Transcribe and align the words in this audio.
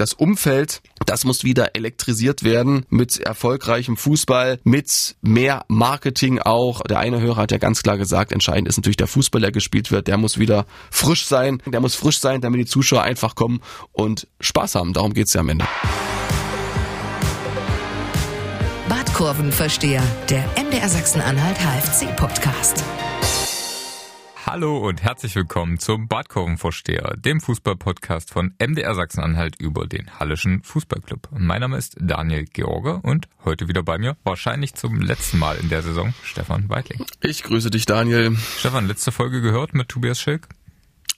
das 0.00 0.14
Umfeld, 0.14 0.80
das 1.04 1.24
muss 1.24 1.44
wieder 1.44 1.76
elektrisiert 1.76 2.42
werden 2.42 2.86
mit 2.88 3.18
erfolgreichem 3.18 3.96
Fußball, 3.96 4.58
mit 4.64 5.16
mehr 5.20 5.64
Marketing 5.68 6.38
auch. 6.38 6.80
Der 6.82 6.98
eine 6.98 7.20
Hörer 7.20 7.36
hat 7.36 7.52
ja 7.52 7.58
ganz 7.58 7.82
klar 7.82 7.98
gesagt, 7.98 8.32
entscheidend 8.32 8.68
ist 8.68 8.78
natürlich 8.78 8.96
der 8.96 9.06
Fußball, 9.06 9.42
der 9.42 9.52
gespielt 9.52 9.90
wird. 9.90 10.08
Der 10.08 10.16
muss 10.16 10.38
wieder 10.38 10.64
frisch 10.90 11.26
sein. 11.26 11.62
Der 11.66 11.80
muss 11.80 11.94
frisch 11.94 12.18
sein, 12.18 12.40
damit 12.40 12.60
die 12.60 12.66
Zuschauer 12.66 13.02
einfach 13.02 13.34
kommen 13.34 13.60
und 13.92 14.26
Spaß 14.40 14.74
haben. 14.74 14.94
Darum 14.94 15.12
geht's 15.12 15.34
ja 15.34 15.40
am 15.42 15.50
Ende. 15.50 15.66
Badkurvenversteher, 18.88 20.02
der 20.30 20.44
MDR 20.56 20.88
Sachsen-Anhalt 20.88 21.58
HFC-Podcast. 21.58 22.82
Hallo 24.52 24.78
und 24.78 25.00
herzlich 25.00 25.36
willkommen 25.36 25.78
zum 25.78 26.08
Badkurvenvorsteher, 26.08 27.16
dem 27.16 27.40
Fußballpodcast 27.40 28.32
von 28.32 28.52
MDR 28.58 28.96
Sachsen-Anhalt 28.96 29.54
über 29.60 29.86
den 29.86 30.18
Hallischen 30.18 30.64
Fußballclub. 30.64 31.28
Mein 31.38 31.60
Name 31.60 31.76
ist 31.76 31.96
Daniel 32.00 32.46
George 32.46 32.98
und 33.04 33.28
heute 33.44 33.68
wieder 33.68 33.84
bei 33.84 33.96
mir, 33.96 34.16
wahrscheinlich 34.24 34.74
zum 34.74 35.00
letzten 35.00 35.38
Mal 35.38 35.56
in 35.58 35.68
der 35.68 35.82
Saison, 35.82 36.14
Stefan 36.24 36.68
Weidling. 36.68 37.06
Ich 37.20 37.44
grüße 37.44 37.70
dich, 37.70 37.86
Daniel. 37.86 38.36
Stefan, 38.58 38.88
letzte 38.88 39.12
Folge 39.12 39.40
gehört 39.40 39.72
mit 39.72 39.88
Tobias 39.88 40.20
Schilk? 40.20 40.48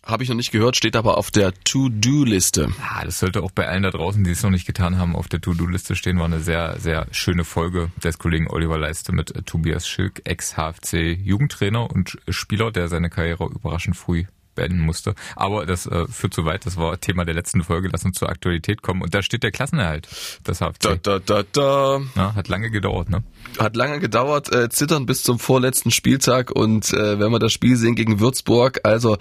Habe 0.05 0.25
ich 0.25 0.29
noch 0.29 0.37
nicht 0.37 0.51
gehört, 0.51 0.77
steht 0.77 0.97
aber 0.97 1.17
auf 1.17 1.31
der 1.31 1.55
To-Do-Liste. 1.55 2.69
Ja, 2.79 3.05
das 3.05 3.21
sollte 3.21 3.43
auch 3.43 3.53
bei 3.53 3.69
allen 3.69 3.85
da 3.85 3.91
draußen, 3.91 4.25
die 4.25 4.33
es 4.33 4.43
noch 4.43 4.51
nicht 4.51 4.67
getan 4.67 4.99
haben, 4.99 5.15
auf 5.15 5.29
der 5.29 5.41
To-Do-Liste 5.41 5.95
stehen. 5.95 6.19
War 6.19 6.25
eine 6.25 6.41
sehr, 6.41 6.77
sehr 6.81 7.07
schöne 7.13 7.45
Folge 7.45 7.93
des 8.03 8.19
Kollegen 8.19 8.49
Oliver 8.51 8.79
Leiste 8.79 9.13
mit 9.13 9.33
Tobias 9.47 9.87
Schilk, 9.87 10.23
Ex-HFC-Jugendtrainer 10.25 11.89
und 11.89 12.19
Spieler, 12.29 12.73
der 12.73 12.89
seine 12.89 13.11
Karriere 13.11 13.45
überraschend 13.45 13.97
früh 13.97 14.25
beenden 14.57 14.81
musste. 14.81 15.15
Aber 15.37 15.67
das 15.67 15.87
äh, 15.87 16.07
führt 16.09 16.35
zu 16.35 16.45
weit. 16.45 16.67
Das 16.67 16.77
war 16.77 16.99
Thema 17.01 17.25
der 17.25 17.35
letzten 17.35 17.63
Folge. 17.63 17.89
Lass 17.91 18.05
uns 18.05 18.19
zur 18.19 18.29
Aktualität 18.29 18.83
kommen. 18.83 19.03
Und 19.03 19.15
da 19.15 19.23
steht 19.23 19.45
der 19.45 19.53
Klassenerhalt 19.53 20.09
Das 20.45 20.59
HFC. 20.61 20.81
Da, 20.81 20.97
da, 20.97 21.19
da, 21.21 21.43
da. 21.53 22.01
Na, 22.17 22.35
hat 22.35 22.49
lange 22.49 22.71
gedauert, 22.71 23.09
ne? 23.09 23.23
Hat 23.59 23.77
lange 23.77 24.01
gedauert. 24.01 24.53
Äh, 24.53 24.69
zittern 24.69 25.07
bis 25.07 25.23
zum 25.23 25.39
vorletzten 25.39 25.91
Spieltag. 25.91 26.51
Und 26.51 26.93
äh, 26.93 27.19
wenn 27.19 27.31
wir 27.31 27.39
das 27.39 27.53
Spiel 27.53 27.77
sehen 27.77 27.95
gegen 27.95 28.21
Würzburg, 28.21 28.81
also 28.85 29.17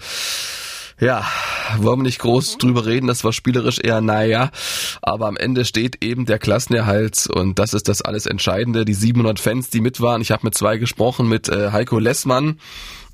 ja, 1.02 1.24
wollen 1.78 1.98
wir 1.98 2.04
nicht 2.04 2.20
groß 2.20 2.58
drüber 2.58 2.86
reden, 2.86 3.08
das 3.08 3.24
war 3.24 3.32
spielerisch 3.32 3.80
eher 3.80 4.00
naja, 4.00 4.50
aber 5.02 5.26
am 5.26 5.36
Ende 5.36 5.64
steht 5.64 6.04
eben 6.04 6.26
der 6.26 6.38
Klassenerhalt 6.38 7.26
und 7.26 7.58
das 7.58 7.74
ist 7.74 7.88
das 7.88 8.02
alles 8.02 8.26
Entscheidende. 8.26 8.84
Die 8.84 8.94
700 8.94 9.40
Fans, 9.40 9.68
die 9.68 9.80
mit 9.80 10.00
waren, 10.00 10.22
ich 10.22 10.30
habe 10.30 10.46
mit 10.46 10.54
zwei 10.54 10.76
gesprochen, 10.76 11.28
mit 11.28 11.48
äh, 11.48 11.72
Heiko 11.72 11.98
Lessmann, 11.98 12.60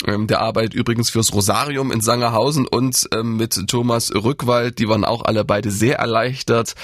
ähm, 0.06 0.26
der 0.26 0.42
arbeitet 0.42 0.74
übrigens 0.74 1.08
fürs 1.08 1.32
Rosarium 1.32 1.90
in 1.90 2.02
Sangerhausen 2.02 2.66
und 2.66 3.08
ähm, 3.14 3.38
mit 3.38 3.54
Thomas 3.68 4.12
Rückwald, 4.14 4.78
die 4.78 4.88
waren 4.88 5.06
auch 5.06 5.24
alle 5.24 5.46
beide 5.46 5.70
sehr 5.70 5.96
erleichtert, 5.96 6.74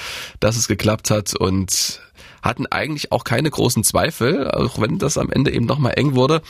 dass 0.40 0.56
es 0.56 0.68
geklappt 0.68 1.10
hat 1.10 1.36
und 1.36 2.00
hatten 2.40 2.66
eigentlich 2.66 3.12
auch 3.12 3.24
keine 3.24 3.50
großen 3.50 3.84
Zweifel, 3.84 4.50
auch 4.50 4.80
wenn 4.80 4.98
das 4.98 5.18
am 5.18 5.30
Ende 5.30 5.52
eben 5.52 5.66
nochmal 5.66 5.94
eng 5.96 6.14
wurde. 6.14 6.40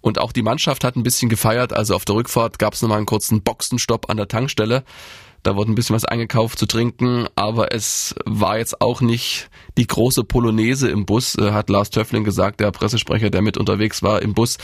Und 0.00 0.18
auch 0.18 0.32
die 0.32 0.42
Mannschaft 0.42 0.84
hat 0.84 0.96
ein 0.96 1.02
bisschen 1.02 1.28
gefeiert. 1.28 1.72
Also 1.72 1.94
auf 1.94 2.04
der 2.04 2.16
Rückfahrt 2.16 2.58
gab 2.58 2.74
es 2.74 2.82
nochmal 2.82 2.98
einen 2.98 3.06
kurzen 3.06 3.42
Boxenstopp 3.42 4.10
an 4.10 4.16
der 4.16 4.28
Tankstelle. 4.28 4.84
Da 5.42 5.56
wurde 5.56 5.70
ein 5.70 5.74
bisschen 5.74 5.94
was 5.94 6.04
eingekauft 6.04 6.58
zu 6.58 6.66
trinken, 6.66 7.26
aber 7.36 7.72
es 7.72 8.14
war 8.24 8.58
jetzt 8.58 8.80
auch 8.80 9.00
nicht 9.00 9.48
die 9.76 9.86
große 9.86 10.24
Polonaise 10.24 10.88
im 10.88 11.06
Bus, 11.06 11.36
äh, 11.36 11.52
hat 11.52 11.70
Lars 11.70 11.90
Töffling 11.90 12.24
gesagt, 12.24 12.60
der 12.60 12.72
Pressesprecher, 12.72 13.30
der 13.30 13.40
mit 13.40 13.56
unterwegs 13.56 14.02
war 14.02 14.20
im 14.20 14.34
Bus. 14.34 14.58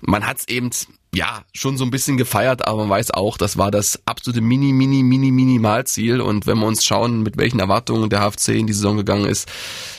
Man 0.00 0.26
hat 0.26 0.38
es 0.38 0.48
eben 0.48 0.70
ja, 1.14 1.42
schon 1.52 1.76
so 1.76 1.84
ein 1.84 1.90
bisschen 1.90 2.16
gefeiert, 2.16 2.66
aber 2.66 2.82
man 2.82 2.90
weiß 2.90 3.10
auch, 3.10 3.36
das 3.36 3.58
war 3.58 3.70
das 3.70 4.00
absolute 4.06 4.40
Mini, 4.40 4.72
Mini, 4.72 5.02
Mini, 5.02 5.30
Minimalziel. 5.30 6.20
Und 6.20 6.46
wenn 6.46 6.58
wir 6.58 6.66
uns 6.66 6.84
schauen, 6.84 7.22
mit 7.22 7.36
welchen 7.36 7.58
Erwartungen 7.58 8.10
der 8.10 8.20
HFC 8.20 8.50
in 8.50 8.66
die 8.66 8.72
Saison 8.72 8.96
gegangen 8.96 9.24
ist, 9.24 9.50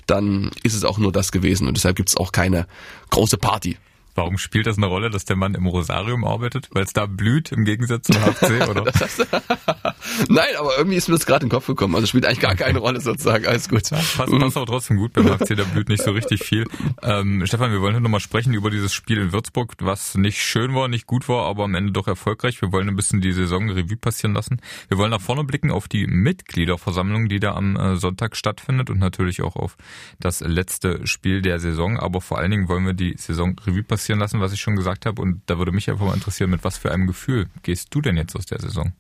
dann 0.08 0.52
ist 0.64 0.74
es 0.74 0.86
auch 0.86 0.98
nur 0.98 1.12
das 1.12 1.32
gewesen. 1.32 1.68
Und 1.68 1.76
deshalb 1.76 1.98
gibt 1.98 2.10
es 2.10 2.18
auch 2.18 2.32
keine 2.32 2.66
große 3.10 3.38
Party. 3.38 3.78
Warum 4.14 4.38
spielt 4.38 4.68
das 4.68 4.78
eine 4.78 4.88
Rolle, 4.88 5.10
dass 5.10 5.24
der 5.24 5.38
Mann 5.38 5.56
im 5.56 5.66
Rosarium 5.66 6.26
arbeitet? 6.26 6.68
Weil 6.72 6.84
es 6.84 6.92
da 6.92 7.06
blüht 7.06 7.52
im 7.52 7.64
Gegensatz 7.64 8.08
zum 8.08 8.18
HFC, 8.18 8.68
oder? 8.70 8.84
Nein, 10.28 10.56
aber 10.60 10.78
irgendwie 10.78 10.98
ist 10.98 11.08
mir 11.08 11.16
das 11.16 11.26
gerade 11.26 11.44
in 11.44 11.50
den 11.50 11.56
Kopf 11.56 11.68
gekommen. 11.68 11.96
Also 11.96 12.08
spielt 12.08 12.26
eigentlich 12.26 12.42
gar 12.42 12.56
keine 12.56 12.80
Rolle 12.80 13.00
sozusagen. 13.00 13.46
Alles 13.48 13.70
gut. 13.70 13.90
Ja, 13.90 13.98
passt, 13.98 14.18
passt 14.18 14.58
aber 14.58 14.66
trotzdem 14.66 14.98
gut 14.98 15.14
beim 15.14 15.28
HFC, 15.28 15.56
da 15.56 15.64
blüht 15.64 15.88
nicht 15.88 16.04
so 16.04 16.12
richtig 16.12 16.44
viel. 16.44 16.66
Ähm, 17.02 17.46
Stefan, 17.46 17.72
wir 17.72 17.80
wollen 17.82 17.94
heute 17.94 18.04
nochmal 18.04 18.20
sprechen 18.20 18.54
über 18.54 18.70
dieses 18.70 18.94
Spiel 18.94 19.18
in 19.18 19.32
Würzburg, 19.32 19.76
was 19.80 20.16
nicht 20.16 20.42
schön 20.42 20.76
war, 20.76 20.90
nicht 20.90 21.08
gut 21.08 21.30
war, 21.30 21.46
aber 21.46 21.64
am 21.64 21.76
Ende 21.76 21.94
doch 21.94 22.08
erfolgreich. 22.08 22.62
Wir 22.62 22.74
wollen 22.74 22.90
ein 22.90 22.96
bisschen 22.98 23.22
die 23.22 23.32
Saison 23.32 23.70
Revue 23.70 23.96
passieren 23.96 24.34
lassen. 24.34 24.60
Wir 24.90 24.98
wollen 24.98 25.12
nach 25.12 25.22
vorne 25.22 25.46
blicken 25.46 25.72
auf 25.72 25.88
die 25.88 26.06
Mitgliederversammlung, 26.06 27.30
die 27.30 27.40
da 27.40 27.56
am 27.56 27.78
äh, 27.78 27.96
Sonntag 27.96 28.36
stattfindet 28.36 28.90
und 28.90 29.00
natürlich 29.00 29.42
auch 29.42 29.56
auf 29.56 29.78
das 30.20 30.42
letzte 30.42 31.08
Spiel 31.08 31.42
der 31.42 31.60
Saison. 31.60 31.98
Aber 31.98 32.20
vor 32.20 32.40
allen 32.40 32.52
Dingen 32.52 32.68
wollen 32.68 32.86
wir 32.86 32.94
die 32.94 33.16
Saison 33.18 33.56
Revue 33.66 33.84
passieren 33.84 34.01
passieren 34.02 34.20
lassen, 34.20 34.42
was 34.42 34.52
ich 34.52 34.60
schon 34.60 34.76
gesagt 34.76 35.06
habe. 35.06 35.22
Und 35.22 35.44
da 35.46 35.60
würde 35.60 35.72
mich 35.72 35.88
einfach 35.90 36.06
mal 36.06 36.16
interessieren, 36.16 36.50
mit 36.50 36.64
was 36.64 36.80
für 36.80 36.92
einem 36.92 37.06
Gefühl 37.06 37.48
gehst 37.62 37.94
du 37.94 38.02
denn 38.02 38.18
jetzt 38.18 38.36
aus 38.36 38.48
der 38.48 38.60
Saison? 38.60 38.94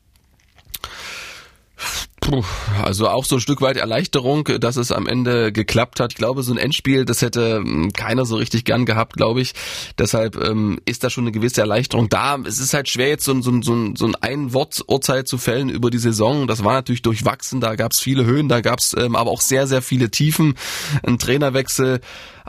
Puh, 2.21 2.43
also 2.83 3.09
auch 3.09 3.25
so 3.25 3.37
ein 3.37 3.41
Stück 3.41 3.61
weit 3.61 3.77
Erleichterung, 3.77 4.43
dass 4.59 4.75
es 4.77 4.91
am 4.91 5.07
Ende 5.07 5.51
geklappt 5.51 5.99
hat. 5.99 6.13
Ich 6.13 6.17
glaube, 6.17 6.43
so 6.43 6.53
ein 6.53 6.59
Endspiel, 6.59 7.03
das 7.03 7.23
hätte 7.23 7.57
hm, 7.57 7.93
keiner 7.93 8.25
so 8.25 8.35
richtig 8.35 8.63
gern 8.63 8.85
gehabt, 8.85 9.17
glaube 9.17 9.41
ich. 9.41 9.53
Deshalb 9.97 10.35
ähm, 10.35 10.79
ist 10.85 11.03
da 11.03 11.09
schon 11.09 11.23
eine 11.23 11.31
gewisse 11.31 11.61
Erleichterung 11.61 12.09
da. 12.09 12.37
Es 12.45 12.59
ist 12.59 12.75
halt 12.75 12.89
schwer, 12.89 13.07
jetzt 13.07 13.25
so, 13.25 13.31
ein 13.31 13.41
so, 13.41 13.51
ein 13.51 13.95
so 13.95 14.05
ein 14.05 14.13
Ein-Wort-Urteil 14.13 15.23
zu 15.23 15.39
fällen 15.39 15.69
über 15.69 15.89
die 15.89 15.97
Saison. 15.97 16.45
Das 16.45 16.63
war 16.63 16.73
natürlich 16.73 17.01
durchwachsen, 17.01 17.59
da 17.59 17.73
gab 17.73 17.91
es 17.91 17.99
viele 17.99 18.23
Höhen, 18.23 18.49
da 18.49 18.61
gab 18.61 18.77
es 18.79 18.95
ähm, 18.95 19.15
aber 19.15 19.31
auch 19.31 19.41
sehr, 19.41 19.65
sehr 19.65 19.81
viele 19.81 20.11
Tiefen. 20.11 20.53
Ein 21.01 21.17
Trainerwechsel 21.17 22.01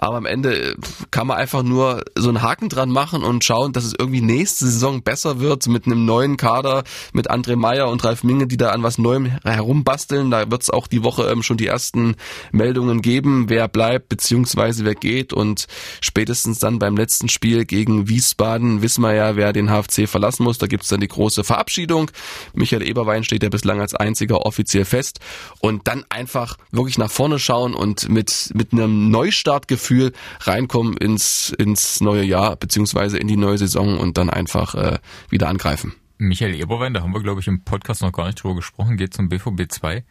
aber 0.02 0.16
am 0.16 0.26
Ende 0.26 0.74
kann 1.10 1.28
man 1.28 1.36
einfach 1.36 1.62
nur 1.62 2.02
so 2.16 2.28
einen 2.28 2.42
Haken 2.42 2.68
dran 2.68 2.90
machen 2.90 3.22
und 3.22 3.44
schauen, 3.44 3.72
dass 3.72 3.84
es 3.84 3.94
irgendwie 3.96 4.20
nächste 4.20 4.64
Saison 4.64 5.02
besser 5.02 5.38
wird 5.38 5.68
mit 5.68 5.86
einem 5.86 6.04
neuen 6.04 6.36
Kader, 6.36 6.82
mit 7.12 7.30
André 7.30 7.54
Meyer 7.54 7.88
und 7.88 8.02
Ralf 8.04 8.24
Minge, 8.24 8.46
die 8.46 8.56
da 8.56 8.70
an 8.70 8.82
was 8.82 8.98
Neuem 8.98 9.30
herumbasteln. 9.62 10.30
Da 10.30 10.50
wird 10.50 10.62
es 10.62 10.70
auch 10.70 10.86
die 10.86 11.02
Woche 11.02 11.30
ähm, 11.30 11.42
schon 11.42 11.56
die 11.56 11.66
ersten 11.66 12.16
Meldungen 12.50 13.02
geben, 13.02 13.48
wer 13.48 13.68
bleibt 13.68 14.08
beziehungsweise 14.08 14.84
wer 14.84 14.94
geht. 14.94 15.32
Und 15.32 15.66
spätestens 16.00 16.58
dann 16.58 16.78
beim 16.78 16.96
letzten 16.96 17.28
Spiel 17.28 17.64
gegen 17.64 18.08
Wiesbaden 18.08 18.82
wissen 18.82 19.02
wir 19.02 19.14
ja, 19.14 19.36
wer 19.36 19.52
den 19.52 19.68
HFC 19.68 20.08
verlassen 20.08 20.44
muss. 20.44 20.58
Da 20.58 20.66
gibt 20.66 20.84
es 20.84 20.88
dann 20.88 21.00
die 21.00 21.08
große 21.08 21.44
Verabschiedung. 21.44 22.10
Michael 22.54 22.86
Eberwein 22.86 23.24
steht 23.24 23.42
ja 23.42 23.48
bislang 23.48 23.80
als 23.80 23.94
einziger 23.94 24.44
offiziell 24.46 24.84
fest. 24.84 25.20
Und 25.60 25.86
dann 25.88 26.04
einfach 26.08 26.56
wirklich 26.70 26.98
nach 26.98 27.10
vorne 27.10 27.38
schauen 27.38 27.74
und 27.74 28.08
mit, 28.08 28.50
mit 28.54 28.72
einem 28.72 29.10
Neustartgefühl 29.10 29.82
Gefühl 29.82 30.12
reinkommen 30.40 30.96
ins, 30.96 31.54
ins 31.58 32.00
neue 32.00 32.22
Jahr 32.22 32.56
beziehungsweise 32.56 33.18
in 33.18 33.26
die 33.26 33.36
neue 33.36 33.58
Saison 33.58 33.98
und 33.98 34.16
dann 34.16 34.30
einfach 34.30 34.74
äh, 34.74 34.98
wieder 35.28 35.48
angreifen. 35.48 35.94
Michael 36.22 36.54
Eberwein, 36.54 36.94
da 36.94 37.02
haben 37.02 37.14
wir, 37.14 37.22
glaube 37.22 37.40
ich, 37.40 37.48
im 37.48 37.62
Podcast 37.62 38.02
noch 38.02 38.12
gar 38.12 38.26
nicht 38.26 38.42
drüber 38.42 38.56
gesprochen, 38.56 38.96
geht 38.96 39.14
zum 39.14 39.28
BVB 39.28 39.70
2. 39.70 40.04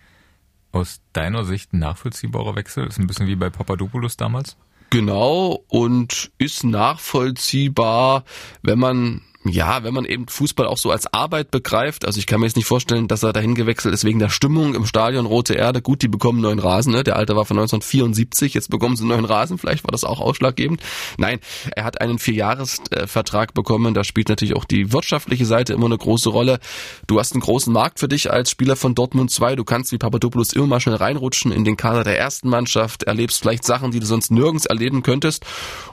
Aus 0.74 1.02
deiner 1.14 1.44
Sicht 1.46 1.74
ein 1.74 1.80
nachvollziehbarer 1.80 2.56
Wechsel? 2.56 2.88
Ist 2.88 3.00
ein 3.00 3.08
bisschen 3.08 3.28
wie 3.28 3.36
bei 3.36 3.50
Papadopoulos 3.50 4.18
damals? 4.18 4.58
Genau, 4.90 5.64
und 5.70 6.32
ist 6.38 6.64
nachvollziehbar, 6.64 8.26
wenn 8.62 8.80
man 8.80 9.22
ja, 9.44 9.84
wenn 9.84 9.94
man 9.94 10.06
eben 10.06 10.28
Fußball 10.28 10.68
auch 10.68 10.78
so 10.78 10.92
als 10.92 11.12
Arbeit 11.12 11.50
begreift, 11.50 12.06
also 12.06 12.20
ich 12.20 12.28
kann 12.28 12.40
mir 12.40 12.46
jetzt 12.46 12.58
nicht 12.58 12.68
vorstellen, 12.68 13.08
dass 13.08 13.24
er 13.24 13.34
dahin 13.34 13.56
gewechselt 13.56 13.92
ist 13.92 14.04
wegen 14.04 14.20
der 14.20 14.30
Stimmung 14.30 14.76
im 14.76 14.86
Stadion 14.86 15.26
Rote 15.26 15.56
Erde. 15.56 15.82
Gut, 15.82 16.04
die 16.04 16.08
bekommen 16.08 16.42
neuen 16.42 16.60
Rasen, 16.60 16.94
ne? 16.94 17.04
der 17.04 17.16
alte 17.16 17.36
war 17.36 17.46
von 17.46 17.58
1974, 17.58 18.54
jetzt 18.54 18.70
bekommen 18.70 18.96
sie 18.96 19.06
neuen 19.06 19.26
Rasen, 19.26 19.58
vielleicht 19.58 19.84
war 19.84 19.92
das 19.92 20.04
auch 20.04 20.20
ausschlaggebend. 20.20 20.82
Nein, 21.18 21.40
er 21.76 21.86
hat 21.86 22.02
einen 22.02 22.20
Vierjahresvertrag 22.20 23.56
bekommen, 23.56 23.96
da 23.96 24.04
spielt 24.04 24.30
natürlich 24.30 24.56
auch 24.56 24.66
die 24.66 24.94
wirtschaftliche 24.94 25.48
Seite 25.48 25.74
immer 25.74 25.88
eine 25.88 25.98
große 25.98 26.30
Rolle. 26.30 26.60
Du 27.08 27.20
hast 27.20 27.34
einen 27.34 27.42
großen 27.42 27.74
Markt 27.74 28.00
für 28.00 28.08
dich 28.08 28.32
als 28.32 28.52
Spieler 28.52 28.76
von 28.76 28.94
Dortmund 28.94 29.32
2, 29.32 29.56
du 29.56 29.64
kannst 29.64 29.92
wie 29.92 29.98
Papadopoulos 29.98 30.54
immer 30.54 30.68
mal 30.68 30.80
schnell 30.80 30.98
reinrutschen 30.98 31.52
in 31.52 31.64
den 31.64 31.78
Kader 31.78 32.04
der 32.04 32.20
ersten 32.20 32.48
Mannschaft, 32.48 33.04
erlebst 33.04 33.42
vielleicht 33.42 33.64
Sachen, 33.64 33.90
die 33.90 34.00
du 34.00 34.06
sonst 34.06 34.30
nirgends 34.30 34.68
erleben 34.68 35.02
könntest 35.02 35.46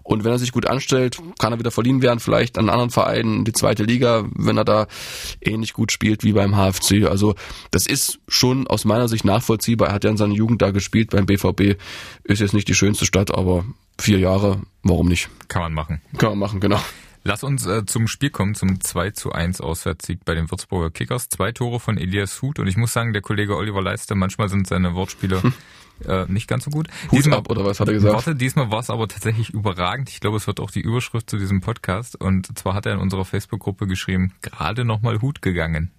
und 0.02 0.24
wenn 0.24 0.32
er 0.32 0.38
sich 0.38 0.52
gut 0.52 0.66
anstellt, 0.66 1.18
kann 1.38 1.52
er 1.52 1.58
wieder 1.58 1.70
verliehen 1.70 2.02
werden, 2.02 2.20
vielleicht 2.20 2.58
an 2.58 2.68
anderen 2.68 2.90
Vereinen 2.90 3.37
die 3.44 3.52
zweite 3.52 3.84
Liga, 3.84 4.24
wenn 4.34 4.56
er 4.56 4.64
da 4.64 4.86
ähnlich 5.40 5.72
gut 5.72 5.92
spielt 5.92 6.24
wie 6.24 6.32
beim 6.32 6.56
HFC. 6.56 7.06
Also 7.08 7.34
das 7.70 7.86
ist 7.86 8.20
schon 8.28 8.66
aus 8.66 8.84
meiner 8.84 9.08
Sicht 9.08 9.24
nachvollziehbar. 9.24 9.88
Er 9.88 9.94
hat 9.94 10.04
ja 10.04 10.10
in 10.10 10.16
seiner 10.16 10.34
Jugend 10.34 10.62
da 10.62 10.70
gespielt 10.70 11.10
beim 11.10 11.26
BVB. 11.26 11.80
Ist 12.24 12.40
jetzt 12.40 12.54
nicht 12.54 12.68
die 12.68 12.74
schönste 12.74 13.06
Stadt, 13.06 13.34
aber 13.34 13.64
vier 13.98 14.18
Jahre, 14.18 14.62
warum 14.82 15.08
nicht? 15.08 15.28
Kann 15.48 15.62
man 15.62 15.74
machen. 15.74 16.00
Kann 16.16 16.30
man 16.30 16.38
machen, 16.38 16.60
genau. 16.60 16.80
Lass 17.24 17.42
uns 17.42 17.66
äh, 17.66 17.84
zum 17.84 18.08
Spiel 18.08 18.30
kommen, 18.30 18.54
zum 18.54 18.80
2 18.80 19.10
zu 19.10 19.32
1 19.32 19.60
Auswärtssieg 19.60 20.24
bei 20.24 20.34
den 20.34 20.50
Würzburger 20.50 20.90
Kickers. 20.90 21.28
Zwei 21.28 21.52
Tore 21.52 21.80
von 21.80 21.98
Elias 21.98 22.40
Huth 22.40 22.58
und 22.58 22.66
ich 22.68 22.76
muss 22.76 22.92
sagen, 22.92 23.12
der 23.12 23.22
Kollege 23.22 23.56
Oliver 23.56 23.82
Leister, 23.82 24.14
manchmal 24.14 24.48
sind 24.48 24.66
seine 24.66 24.94
Wortspiele 24.94 25.42
hm. 25.42 25.52
Äh, 26.06 26.24
nicht 26.28 26.48
ganz 26.48 26.64
so 26.64 26.70
gut. 26.70 26.88
Hut 27.10 27.18
diesmal, 27.18 27.38
ab, 27.38 27.50
oder 27.50 27.64
was 27.64 27.80
hat 27.80 27.88
er 27.88 27.94
gesagt? 27.94 28.14
Warte, 28.14 28.34
diesmal 28.34 28.70
war 28.70 28.80
es 28.80 28.90
aber 28.90 29.08
tatsächlich 29.08 29.50
überragend. 29.50 30.08
Ich 30.10 30.20
glaube, 30.20 30.36
es 30.36 30.46
wird 30.46 30.60
auch 30.60 30.70
die 30.70 30.80
Überschrift 30.80 31.28
zu 31.30 31.38
diesem 31.38 31.60
Podcast 31.60 32.16
und 32.16 32.58
zwar 32.58 32.74
hat 32.74 32.86
er 32.86 32.94
in 32.94 32.98
unserer 33.00 33.24
Facebook-Gruppe 33.24 33.86
geschrieben, 33.86 34.34
gerade 34.42 34.84
nochmal 34.84 35.20
Hut 35.20 35.42
gegangen. 35.42 35.90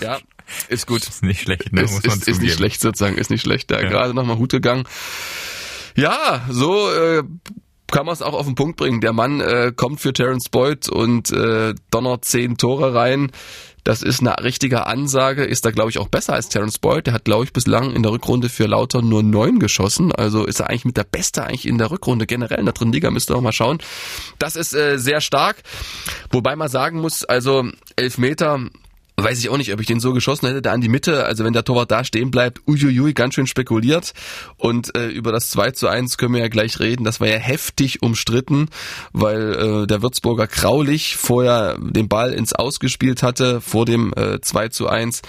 Ja, 0.00 0.18
ist 0.68 0.86
gut. 0.86 1.06
Ist 1.06 1.22
nicht 1.22 1.40
schlecht, 1.42 1.72
ne? 1.72 1.82
Ist, 1.82 1.92
Muss 1.92 2.04
man 2.06 2.18
ist, 2.18 2.28
ist 2.28 2.42
nicht 2.42 2.54
schlecht 2.54 2.80
sozusagen, 2.80 3.16
ist 3.18 3.30
nicht 3.30 3.42
schlecht. 3.42 3.70
Da 3.70 3.80
Ja. 3.80 3.88
gerade 3.88 4.14
nochmal 4.14 4.36
Hut 4.38 4.50
gegangen. 4.50 4.84
Ja, 5.96 6.44
so 6.50 6.90
äh, 6.92 7.22
kann 7.90 8.04
man 8.04 8.12
es 8.12 8.20
auch 8.22 8.34
auf 8.34 8.46
den 8.46 8.54
Punkt 8.56 8.76
bringen. 8.76 9.00
Der 9.00 9.12
Mann 9.12 9.40
äh, 9.40 9.72
kommt 9.74 10.00
für 10.00 10.12
Terence 10.12 10.48
Boyd 10.48 10.88
und 10.88 11.30
äh, 11.30 11.74
donnert 11.90 12.24
zehn 12.24 12.56
Tore 12.56 12.94
rein. 12.94 13.30
Das 13.86 14.02
ist 14.02 14.18
eine 14.18 14.42
richtige 14.42 14.86
Ansage. 14.86 15.44
Ist 15.44 15.64
da, 15.64 15.70
glaube 15.70 15.90
ich, 15.90 15.98
auch 15.98 16.08
besser 16.08 16.32
als 16.32 16.48
Terence 16.48 16.80
Boyd. 16.80 17.06
Der 17.06 17.14
hat, 17.14 17.24
glaube 17.24 17.44
ich, 17.44 17.52
bislang 17.52 17.92
in 17.92 18.02
der 18.02 18.10
Rückrunde 18.10 18.48
für 18.48 18.66
Lauter 18.66 19.00
nur 19.00 19.22
neun 19.22 19.60
geschossen. 19.60 20.10
Also 20.10 20.44
ist 20.44 20.58
er 20.58 20.68
eigentlich 20.68 20.86
mit 20.86 20.96
der 20.96 21.04
Beste 21.04 21.44
eigentlich 21.44 21.68
in 21.68 21.78
der 21.78 21.92
Rückrunde. 21.92 22.26
Generell 22.26 22.58
in 22.58 22.64
der 22.64 22.74
dritten 22.74 22.90
Liga 22.90 23.12
müsst 23.12 23.30
ihr 23.30 23.36
auch 23.36 23.40
mal 23.40 23.52
schauen. 23.52 23.78
Das 24.40 24.56
ist 24.56 24.74
äh, 24.74 24.98
sehr 24.98 25.20
stark. 25.20 25.58
Wobei 26.32 26.56
man 26.56 26.68
sagen 26.68 27.00
muss, 27.00 27.22
also 27.22 27.64
Elfmeter 27.94 28.58
Weiß 29.18 29.38
ich 29.38 29.48
auch 29.48 29.56
nicht, 29.56 29.72
ob 29.72 29.80
ich 29.80 29.86
den 29.86 29.98
so 29.98 30.12
geschossen 30.12 30.46
hätte, 30.46 30.60
da 30.60 30.72
an 30.72 30.82
die 30.82 30.90
Mitte. 30.90 31.24
Also 31.24 31.42
wenn 31.42 31.54
der 31.54 31.64
Torwart 31.64 31.90
da 31.90 32.04
stehen 32.04 32.30
bleibt, 32.30 32.60
uiuiui, 32.68 33.14
ganz 33.14 33.34
schön 33.34 33.46
spekuliert. 33.46 34.12
Und 34.58 34.94
äh, 34.94 35.08
über 35.08 35.32
das 35.32 35.48
2 35.48 35.70
zu 35.70 35.88
1 35.88 36.18
können 36.18 36.34
wir 36.34 36.42
ja 36.42 36.48
gleich 36.48 36.80
reden. 36.80 37.04
Das 37.04 37.18
war 37.18 37.26
ja 37.26 37.38
heftig 37.38 38.02
umstritten, 38.02 38.68
weil 39.14 39.54
äh, 39.54 39.86
der 39.86 40.02
Würzburger 40.02 40.46
Graulich 40.46 41.16
vorher 41.16 41.78
den 41.78 42.08
Ball 42.08 42.34
ins 42.34 42.52
Ausgespielt 42.52 43.22
hatte, 43.22 43.62
vor 43.62 43.86
dem 43.86 44.12
äh, 44.14 44.40
2 44.42 44.68
zu 44.68 44.86
1 44.86 45.22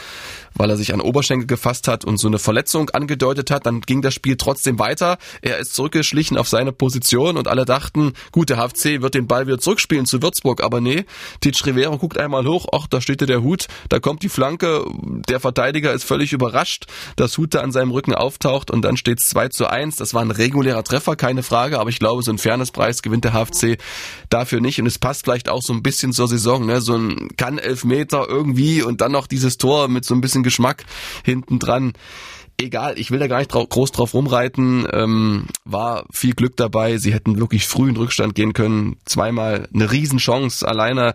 weil 0.57 0.69
er 0.69 0.77
sich 0.77 0.93
an 0.93 1.01
Oberschenkel 1.01 1.47
gefasst 1.47 1.87
hat 1.87 2.05
und 2.05 2.17
so 2.17 2.27
eine 2.27 2.39
Verletzung 2.39 2.89
angedeutet 2.89 3.51
hat. 3.51 3.65
Dann 3.65 3.81
ging 3.81 4.01
das 4.01 4.13
Spiel 4.13 4.37
trotzdem 4.37 4.79
weiter. 4.79 5.17
Er 5.41 5.59
ist 5.59 5.73
zurückgeschlichen 5.73 6.37
auf 6.37 6.49
seine 6.49 6.71
Position 6.71 7.37
und 7.37 7.47
alle 7.47 7.65
dachten, 7.65 8.13
gut, 8.31 8.49
der 8.49 8.57
HFC 8.57 9.01
wird 9.01 9.13
den 9.13 9.27
Ball 9.27 9.47
wieder 9.47 9.59
zurückspielen 9.59 10.05
zu 10.05 10.21
Würzburg. 10.21 10.63
Aber 10.63 10.81
nee, 10.81 11.05
Titsch 11.41 11.65
Rivero 11.65 11.97
guckt 11.97 12.17
einmal 12.17 12.45
hoch, 12.45 12.67
ach, 12.71 12.87
da 12.87 13.01
steht 13.01 13.21
ja 13.21 13.27
der 13.27 13.43
Hut, 13.43 13.67
da 13.89 13.99
kommt 13.99 14.23
die 14.23 14.29
Flanke. 14.29 14.85
Der 15.29 15.39
Verteidiger 15.39 15.93
ist 15.93 16.03
völlig 16.03 16.33
überrascht, 16.33 16.85
dass 17.15 17.37
Hut 17.37 17.53
da 17.53 17.61
an 17.61 17.71
seinem 17.71 17.91
Rücken 17.91 18.13
auftaucht 18.13 18.71
und 18.71 18.81
dann 18.81 18.97
steht 18.97 19.19
es 19.19 19.29
2 19.29 19.49
zu 19.49 19.67
1. 19.67 19.95
Das 19.97 20.13
war 20.13 20.21
ein 20.21 20.31
regulärer 20.31 20.83
Treffer, 20.83 21.15
keine 21.15 21.43
Frage, 21.43 21.79
aber 21.79 21.89
ich 21.89 21.99
glaube, 21.99 22.23
so 22.23 22.31
ein 22.31 22.37
Fairnesspreis 22.37 23.01
gewinnt 23.01 23.25
der 23.25 23.33
HFC 23.33 23.77
dafür 24.29 24.61
nicht. 24.61 24.79
Und 24.79 24.87
es 24.87 24.99
passt 24.99 25.23
vielleicht 25.23 25.49
auch 25.49 25.61
so 25.61 25.73
ein 25.73 25.83
bisschen 25.83 26.13
zur 26.13 26.27
Saison, 26.27 26.65
ne? 26.65 26.81
So 26.81 26.95
ein 26.95 27.29
kann 27.37 27.57
Elfmeter 27.57 28.27
irgendwie 28.27 28.81
und 28.81 29.01
dann 29.01 29.11
noch 29.11 29.27
dieses 29.27 29.57
Tor 29.57 29.87
mit 29.87 30.05
so 30.05 30.13
ein 30.13 30.21
bisschen 30.21 30.43
Geschmack 30.43 30.85
hinten 31.23 31.59
dran. 31.59 31.93
Egal, 32.59 32.97
ich 32.97 33.11
will 33.11 33.19
da 33.19 33.27
gar 33.27 33.37
nicht 33.37 33.53
drau 33.53 33.63
groß 33.63 33.91
drauf 33.91 34.15
rumreiten. 34.15 34.87
Ähm, 34.91 35.45
war 35.63 36.05
viel 36.11 36.33
Glück 36.33 36.57
dabei. 36.57 36.97
Sie 36.97 37.13
hätten 37.13 37.37
wirklich 37.37 37.67
früh 37.67 37.87
in 37.87 37.97
Rückstand 37.97 38.33
gehen 38.33 38.53
können. 38.53 38.97
Zweimal 39.05 39.69
eine 39.71 39.91
Riesenchance. 39.91 40.67
Alleine 40.67 41.13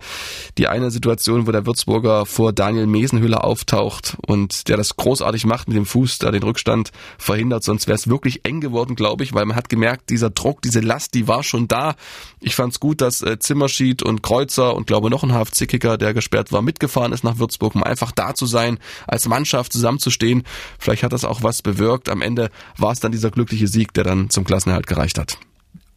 die 0.57 0.69
eine 0.69 0.93
Situation, 0.93 1.49
wo 1.49 1.51
der 1.51 1.67
Würzburger 1.67 2.27
vor 2.27 2.53
Daniel 2.53 2.87
Mesenhüller 2.87 3.43
auftaucht 3.43 4.17
und 4.25 4.69
der 4.69 4.77
das 4.77 4.95
großartig 4.95 5.45
macht 5.45 5.67
mit 5.67 5.77
dem 5.77 5.85
Fuß, 5.85 6.19
da 6.19 6.31
den 6.31 6.45
Rückstand 6.45 6.93
verhindert. 7.19 7.65
Sonst 7.65 7.89
wäre 7.89 7.97
es 7.97 8.07
wirklich 8.07 8.45
eng 8.45 8.61
geworden, 8.61 8.95
glaube 8.95 9.25
ich, 9.25 9.35
weil 9.35 9.45
man 9.45 9.57
hat 9.57 9.69
gemerkt, 9.69 10.11
dieser 10.11 10.31
Druck, 10.31 10.63
diese 10.63 10.79
Last, 10.79 11.13
die 11.15 11.27
war 11.27 11.43
schon 11.43 11.67
da. 11.67 11.97
Ich 12.39 12.55
fand 12.55 12.73
es 12.73 12.79
gut, 12.79 13.01
dass 13.01 13.21
äh, 13.21 13.41
Zimmerschied 13.41 14.05
und 14.05 14.23
Kreuzer 14.23 14.77
und 14.77 14.87
glaube 14.87 15.11
noch 15.11 15.25
ein 15.25 15.33
HFC-Kicker, 15.33 15.99
der 15.99 16.15
gesperrt 16.15 16.53
war, 16.53 16.63
mitgefahren 16.63 17.13
ist 17.13 17.25
nach 17.25 17.39
Würzburg, 17.39 17.75
um 17.75 17.83
einfach 17.83 18.13
da 18.13 18.33
zu 18.33 18.47
sein, 18.47 18.79
als 19.09 19.27
Mannschaft 19.27 19.73
zusammenzustehen. 19.73 20.45
Vielleicht 20.79 21.03
hat 21.03 21.13
das 21.13 21.25
auch 21.25 21.32
was 21.41 21.63
bewirkt. 21.63 22.09
Am 22.09 22.21
Ende 22.21 22.51
war 22.77 22.93
es 22.93 23.01
dann 23.01 23.13
dieser 23.13 23.31
glückliche 23.31 23.69
Sieg, 23.69 23.95
der 23.95 24.05
dann 24.05 24.29
zum 24.29 24.45
Klassenerhalt 24.45 24.87
gereicht 24.87 25.19
hat. 25.19 25.39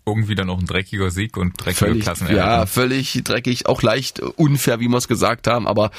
Irgendwie 0.06 0.36
dann 0.36 0.52
auch 0.52 0.60
ein 0.60 0.68
dreckiger 0.68 1.10
Sieg 1.10 1.36
und 1.36 1.54
dreckige 1.58 1.86
Völlig, 1.88 2.04
Klassenerhalt. 2.04 2.38
ja, 2.38 2.66
völlig 2.68 3.22
dreckig, 3.24 3.66
auch 3.66 3.82
leicht 3.82 4.20
unfair, 4.20 4.80
wie 4.80 4.88
wir 4.88 4.98
es 4.98 5.08
gesagt 5.08 5.48
haben, 5.48 5.68
aber 5.68 5.90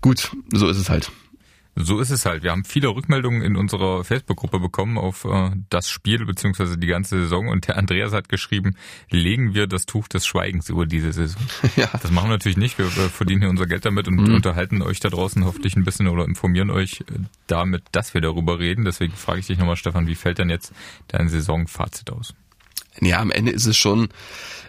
gut, 0.00 0.30
so 0.52 0.68
ist 0.68 0.76
es 0.78 0.88
halt. 0.88 1.10
So 1.80 2.00
ist 2.00 2.10
es 2.10 2.26
halt. 2.26 2.42
Wir 2.42 2.50
haben 2.50 2.64
viele 2.64 2.88
Rückmeldungen 2.88 3.42
in 3.42 3.56
unserer 3.56 4.02
Facebook-Gruppe 4.04 4.58
bekommen 4.60 4.98
auf 4.98 5.24
äh, 5.24 5.50
das 5.70 5.88
Spiel 5.88 6.24
beziehungsweise 6.26 6.76
die 6.76 6.86
ganze 6.86 7.18
Saison 7.20 7.48
und 7.48 7.68
der 7.68 7.76
Andreas 7.76 8.12
hat 8.12 8.28
geschrieben, 8.28 8.74
legen 9.10 9.54
wir 9.54 9.66
das 9.66 9.86
Tuch 9.86 10.08
des 10.08 10.26
Schweigens 10.26 10.68
über 10.68 10.86
diese 10.86 11.12
Saison. 11.12 11.40
Ja. 11.76 11.88
Das 12.02 12.10
machen 12.10 12.26
wir 12.28 12.32
natürlich 12.34 12.56
nicht. 12.56 12.78
Wir 12.78 12.86
verdienen 12.86 13.42
hier 13.42 13.50
unser 13.50 13.66
Geld 13.66 13.84
damit 13.84 14.08
und 14.08 14.16
Mhm. 14.16 14.34
unterhalten 14.34 14.82
euch 14.82 14.98
da 15.00 15.08
draußen 15.10 15.44
hoffentlich 15.44 15.76
ein 15.76 15.84
bisschen 15.84 16.08
oder 16.08 16.24
informieren 16.24 16.70
euch 16.70 17.00
äh, 17.02 17.04
damit, 17.46 17.84
dass 17.92 18.14
wir 18.14 18.20
darüber 18.20 18.58
reden. 18.58 18.84
Deswegen 18.84 19.12
frage 19.14 19.40
ich 19.40 19.46
dich 19.46 19.58
nochmal, 19.58 19.76
Stefan, 19.76 20.06
wie 20.08 20.14
fällt 20.16 20.38
denn 20.38 20.50
jetzt 20.50 20.72
dein 21.08 21.28
Saisonfazit 21.28 22.10
aus? 22.10 22.34
Ja, 23.00 23.20
am 23.20 23.30
Ende 23.30 23.52
ist 23.52 23.66
es 23.66 23.76
schon 23.76 24.08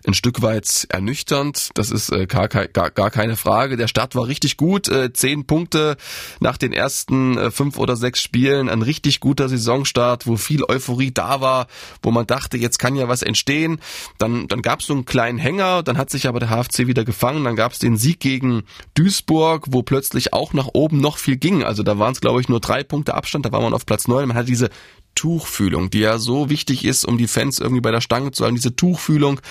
ein 0.06 0.14
Stück 0.14 0.42
weit 0.42 0.88
ernüchternd. 0.90 1.70
Das 1.74 1.92
ist 1.92 2.12
äh, 2.12 2.26
gar, 2.26 2.48
gar, 2.48 2.68
gar 2.68 3.12
keine 3.12 3.36
Frage. 3.36 3.78
Der 3.78 3.88
Start 3.88 4.16
war 4.16 4.28
richtig 4.28 4.58
gut. 4.58 4.88
Äh, 4.88 5.14
zehn 5.14 5.46
Punkte 5.46 5.98
nach 6.40 6.58
den 6.58 6.74
ersten 6.74 7.38
äh, 7.38 7.52
fünf 7.52 7.78
oder 7.78 7.96
sechs 7.96 8.22
Spielen. 8.22 8.70
Ein 8.70 8.81
richtig 8.81 9.20
guter 9.20 9.50
Saisonstart, 9.50 10.28
wo 10.28 10.38
viel 10.38 10.64
Euphorie 10.64 11.12
da 11.12 11.42
war, 11.42 11.68
wo 12.02 12.12
man 12.12 12.28
dachte, 12.28 12.58
jetzt 12.58 12.80
kann 12.80 12.96
ja 12.96 13.08
was 13.08 13.22
entstehen. 13.22 13.80
Dann, 14.18 14.48
dann 14.48 14.62
gab 14.62 14.80
es 14.80 14.88
so 14.88 14.94
einen 14.94 15.06
kleinen 15.06 15.38
Hänger, 15.38 15.84
dann 15.84 15.98
hat 15.98 16.10
sich 16.10 16.28
aber 16.28 16.40
der 16.40 16.50
HFC 16.50 16.88
wieder 16.88 17.04
gefangen. 17.04 17.44
Dann 17.44 17.56
gab 17.56 17.74
es 17.74 17.80
den 17.80 17.98
Sieg 17.98 18.20
gegen 18.20 18.64
Duisburg, 18.94 19.66
wo 19.70 19.84
plötzlich 19.84 20.34
auch 20.34 20.54
nach 20.54 20.70
oben 20.74 21.02
noch 21.02 21.18
viel 21.18 21.38
ging. 21.38 21.64
Also 21.64 21.84
da 21.84 22.00
waren 22.00 22.14
es, 22.14 22.22
glaube 22.22 22.42
ich, 22.42 22.50
nur 22.50 22.60
drei 22.60 22.84
Punkte 22.84 23.16
Abstand. 23.16 23.46
Da 23.46 23.52
war 23.52 23.62
man 23.62 23.74
auf 23.74 23.86
Platz 23.86 24.08
neun. 24.08 24.28
Man 24.28 24.38
hat 24.38 24.48
diese 24.48 24.70
Tuchfühlung, 25.16 25.90
die 25.90 26.00
ja 26.00 26.18
so 26.18 26.50
wichtig 26.50 26.86
ist, 26.86 27.06
um 27.06 27.18
die 27.18 27.28
Fans 27.28 27.60
irgendwie 27.60 27.82
bei 27.82 27.92
der 27.92 28.02
Stange 28.02 28.32
zu 28.32 28.44
halten. 28.44 28.56
Diese 28.56 28.76
Tuchfühlung 28.76 29.42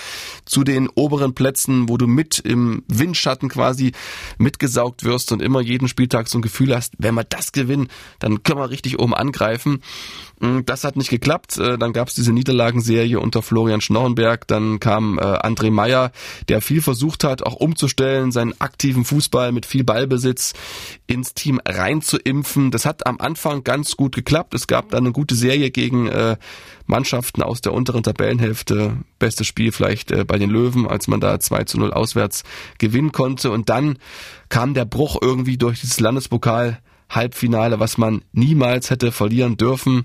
zu 0.46 0.64
den 0.64 0.88
oberen 0.88 1.34
Plätzen, 1.34 1.88
wo 1.88 1.98
du 1.98 2.06
mit 2.06 2.38
im 2.38 2.84
Windschatten 2.88 3.48
quasi 3.48 3.92
mitgesaugt 4.38 5.04
wirst 5.04 5.30
und 5.32 5.42
immer 5.42 5.60
jeden 5.60 5.88
Spieltag 5.88 6.28
so 6.28 6.38
ein 6.38 6.42
Gefühl 6.42 6.74
hast, 6.74 6.94
wenn 6.98 7.14
wir 7.14 7.24
das 7.24 7.52
gewinnen, 7.52 7.88
dann 8.18 8.42
können 8.42 8.60
wir 8.60 8.70
richtig 8.70 8.98
oben 8.98 9.14
angreifen. 9.14 9.82
Mm, 10.40 10.60
Das 10.64 10.84
hat 10.84 10.96
nicht 10.96 11.10
geklappt. 11.10 11.58
Äh, 11.58 11.76
Dann 11.76 11.92
gab 11.92 12.08
es 12.08 12.14
diese 12.14 12.32
Niederlagenserie 12.32 13.20
unter 13.20 13.42
Florian 13.42 13.80
Schnorrenberg. 13.80 14.46
Dann 14.46 14.80
kam 14.80 15.18
äh, 15.18 15.22
André 15.22 15.70
Meyer, 15.70 16.12
der 16.48 16.62
viel 16.62 16.80
versucht 16.80 17.24
hat, 17.24 17.42
auch 17.42 17.54
umzustellen, 17.54 18.32
seinen 18.32 18.58
aktiven 18.60 19.04
Fußball 19.04 19.52
mit 19.52 19.66
viel 19.66 19.84
Ballbesitz 19.84 20.54
ins 21.06 21.34
Team 21.34 21.60
reinzuimpfen. 21.66 22.70
Das 22.70 22.86
hat 22.86 23.06
am 23.06 23.18
Anfang 23.20 23.64
ganz 23.64 23.96
gut 23.96 24.14
geklappt. 24.14 24.54
Es 24.54 24.66
gab 24.66 24.90
dann 24.90 25.04
eine 25.04 25.12
gute 25.12 25.34
Serie 25.34 25.47
gegen 25.56 26.08
äh, 26.08 26.36
Mannschaften 26.86 27.42
aus 27.42 27.60
der 27.60 27.72
unteren 27.74 28.02
Tabellenhälfte. 28.02 28.96
Bestes 29.18 29.46
Spiel 29.46 29.72
vielleicht 29.72 30.10
äh, 30.10 30.24
bei 30.24 30.38
den 30.38 30.50
Löwen, 30.50 30.86
als 30.86 31.06
man 31.08 31.20
da 31.20 31.38
2 31.38 31.64
zu 31.64 31.78
0 31.78 31.92
auswärts 31.92 32.44
gewinnen 32.78 33.12
konnte. 33.12 33.50
Und 33.50 33.68
dann 33.68 33.98
kam 34.48 34.74
der 34.74 34.84
Bruch 34.84 35.18
irgendwie 35.20 35.58
durch 35.58 35.80
dieses 35.80 36.00
Landespokal. 36.00 36.80
Halbfinale, 37.10 37.80
was 37.80 37.96
man 37.96 38.22
niemals 38.32 38.90
hätte 38.90 39.12
verlieren 39.12 39.56
dürfen, 39.56 40.04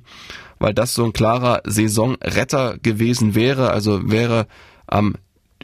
weil 0.60 0.74
das 0.74 0.94
so 0.94 1.04
ein 1.04 1.12
klarer 1.12 1.62
Saisonretter 1.66 2.78
gewesen 2.78 3.36
wäre. 3.36 3.72
Also 3.72 4.10
wäre 4.10 4.48
am 4.88 5.16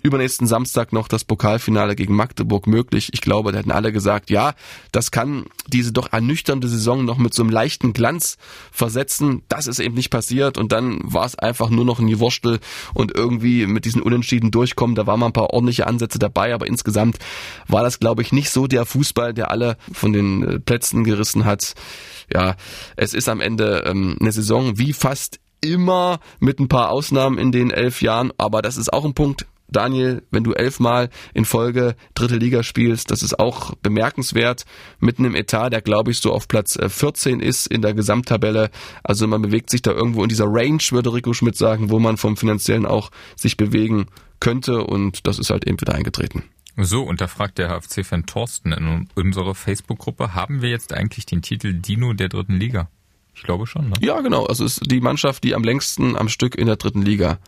übernächsten 0.03 0.47
Samstag 0.47 0.93
noch 0.93 1.07
das 1.07 1.23
Pokalfinale 1.23 1.95
gegen 1.95 2.15
Magdeburg 2.15 2.67
möglich. 2.67 3.09
Ich 3.13 3.21
glaube, 3.21 3.51
da 3.51 3.59
hätten 3.59 3.71
alle 3.71 3.91
gesagt, 3.91 4.29
ja, 4.29 4.53
das 4.91 5.11
kann 5.11 5.45
diese 5.67 5.91
doch 5.91 6.11
ernüchternde 6.11 6.67
Saison 6.67 7.05
noch 7.05 7.17
mit 7.17 7.33
so 7.33 7.43
einem 7.43 7.51
leichten 7.51 7.93
Glanz 7.93 8.37
versetzen. 8.71 9.43
Das 9.49 9.67
ist 9.67 9.79
eben 9.79 9.95
nicht 9.95 10.09
passiert 10.09 10.57
und 10.57 10.71
dann 10.71 10.99
war 11.03 11.25
es 11.25 11.35
einfach 11.35 11.69
nur 11.69 11.85
noch 11.85 11.99
ein 11.99 12.07
Gewurstel 12.07 12.59
und 12.93 13.15
irgendwie 13.15 13.65
mit 13.67 13.85
diesen 13.85 14.01
Unentschieden 14.01 14.51
durchkommen. 14.51 14.95
Da 14.95 15.07
waren 15.07 15.19
mal 15.19 15.27
ein 15.27 15.33
paar 15.33 15.53
ordentliche 15.53 15.87
Ansätze 15.87 16.19
dabei, 16.19 16.53
aber 16.53 16.67
insgesamt 16.67 17.17
war 17.67 17.83
das, 17.83 17.99
glaube 17.99 18.21
ich, 18.21 18.31
nicht 18.31 18.49
so 18.49 18.67
der 18.67 18.85
Fußball, 18.85 19.33
der 19.33 19.51
alle 19.51 19.77
von 19.91 20.13
den 20.13 20.43
äh, 20.43 20.59
Plätzen 20.59 21.03
gerissen 21.03 21.45
hat. 21.45 21.73
Ja, 22.33 22.55
es 22.95 23.13
ist 23.13 23.29
am 23.29 23.41
Ende 23.41 23.83
ähm, 23.85 24.17
eine 24.19 24.31
Saison 24.31 24.77
wie 24.77 24.93
fast 24.93 25.39
immer 25.61 26.19
mit 26.39 26.59
ein 26.59 26.67
paar 26.67 26.89
Ausnahmen 26.89 27.37
in 27.37 27.51
den 27.51 27.71
elf 27.71 28.01
Jahren, 28.01 28.31
aber 28.37 28.61
das 28.61 28.77
ist 28.77 28.93
auch 28.93 29.05
ein 29.05 29.13
Punkt, 29.13 29.45
Daniel, 29.71 30.23
wenn 30.31 30.43
du 30.43 30.53
elfmal 30.53 31.09
in 31.33 31.45
Folge 31.45 31.95
dritte 32.13 32.37
Liga 32.37 32.63
spielst, 32.63 33.11
das 33.11 33.23
ist 33.23 33.39
auch 33.39 33.75
bemerkenswert. 33.75 34.65
Mitten 34.99 35.25
im 35.25 35.35
Etat, 35.35 35.69
der 35.69 35.81
glaube 35.81 36.11
ich 36.11 36.19
so 36.19 36.33
auf 36.33 36.47
Platz 36.47 36.75
äh, 36.75 36.89
14 36.89 37.39
ist 37.39 37.67
in 37.67 37.81
der 37.81 37.93
Gesamttabelle. 37.93 38.71
Also 39.03 39.27
man 39.27 39.41
bewegt 39.41 39.69
sich 39.69 39.81
da 39.81 39.91
irgendwo 39.91 40.23
in 40.23 40.29
dieser 40.29 40.47
Range, 40.47 40.81
würde 40.91 41.13
Rico 41.13 41.33
Schmidt 41.33 41.55
sagen, 41.55 41.89
wo 41.89 41.99
man 41.99 42.17
vom 42.17 42.37
Finanziellen 42.37 42.85
auch 42.85 43.11
sich 43.35 43.57
bewegen 43.57 44.07
könnte 44.39 44.83
und 44.83 45.27
das 45.27 45.39
ist 45.39 45.49
halt 45.49 45.67
eben 45.67 45.79
wieder 45.79 45.95
eingetreten. 45.95 46.43
So, 46.77 47.03
und 47.03 47.19
da 47.19 47.27
fragt 47.27 47.57
der 47.57 47.69
HFC-Fan 47.69 48.25
Thorsten 48.25 48.71
in 48.71 49.09
unserer 49.15 49.53
Facebook-Gruppe, 49.53 50.33
haben 50.33 50.61
wir 50.61 50.69
jetzt 50.69 50.93
eigentlich 50.93 51.25
den 51.25 51.41
Titel 51.41 51.73
Dino 51.73 52.13
der 52.13 52.29
dritten 52.29 52.55
Liga? 52.55 52.89
Ich 53.35 53.43
glaube 53.43 53.67
schon, 53.67 53.89
ne? 53.89 53.95
Ja, 53.99 54.21
genau. 54.21 54.45
Also 54.45 54.65
es 54.65 54.77
ist 54.77 54.91
die 54.91 55.01
Mannschaft, 55.01 55.43
die 55.43 55.55
am 55.55 55.63
längsten 55.63 56.15
am 56.15 56.29
Stück 56.29 56.55
in 56.55 56.67
der 56.67 56.77
dritten 56.77 57.01
Liga, 57.01 57.39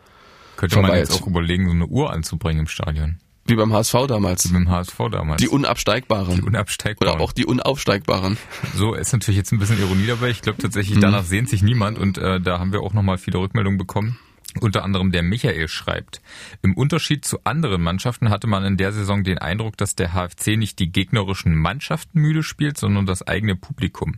Könnte 0.70 0.82
man 0.82 0.96
jetzt 0.98 1.22
auch 1.22 1.28
überlegen, 1.28 1.66
so 1.68 1.72
eine 1.74 1.86
Uhr 1.88 2.12
anzubringen 2.14 2.62
im 2.62 2.68
Stadion. 2.68 3.18
wie 3.46 3.56
beim 3.56 3.74
HSV 3.74 3.96
damals. 4.08 4.46
Mit 4.52 4.62
dem 4.62 4.70
HSV 4.70 4.98
damals. 5.12 5.42
Die 5.42 5.48
Unabsteigbaren. 5.50 6.36
Die 6.36 6.42
Unabsteigbaren. 6.44 7.16
Oder 7.16 7.24
auch 7.24 7.32
die 7.34 7.46
Unaufsteigbaren. 7.46 8.38
So, 8.76 8.94
ist 8.94 9.12
natürlich 9.12 9.38
jetzt 9.38 9.52
ein 9.52 9.60
bisschen 9.60 9.80
Ironie 9.80 10.06
dabei. 10.08 10.30
Ich 10.30 10.42
glaube 10.42 10.62
tatsächlich, 10.62 10.98
Mhm. 10.98 11.02
danach 11.02 11.24
sehnt 11.24 11.50
sich 11.50 11.62
niemand 11.64 11.98
und 11.98 12.18
äh, 12.18 12.40
da 12.40 12.60
haben 12.60 12.72
wir 12.72 12.82
auch 12.82 12.94
nochmal 12.94 13.18
viele 13.18 13.40
Rückmeldungen 13.40 13.78
bekommen. 13.78 14.20
Unter 14.60 14.84
anderem 14.84 15.12
der 15.12 15.24
Michael 15.24 15.70
schreibt, 15.70 16.22
im 16.62 16.74
Unterschied 16.76 17.24
zu 17.24 17.40
anderen 17.46 17.82
Mannschaften 17.82 18.30
hatte 18.30 18.48
man 18.48 18.66
in 18.66 18.76
der 18.76 18.92
Saison 18.92 19.24
den 19.24 19.38
Eindruck, 19.38 19.78
dass 19.78 19.96
der 19.96 20.12
HFC 20.14 20.58
nicht 20.58 20.78
die 20.80 20.92
gegnerischen 20.92 21.56
Mannschaften 21.56 22.20
müde 22.20 22.44
spielt, 22.44 22.78
sondern 22.78 23.06
das 23.06 23.26
eigene 23.26 23.56
Publikum. 23.56 24.16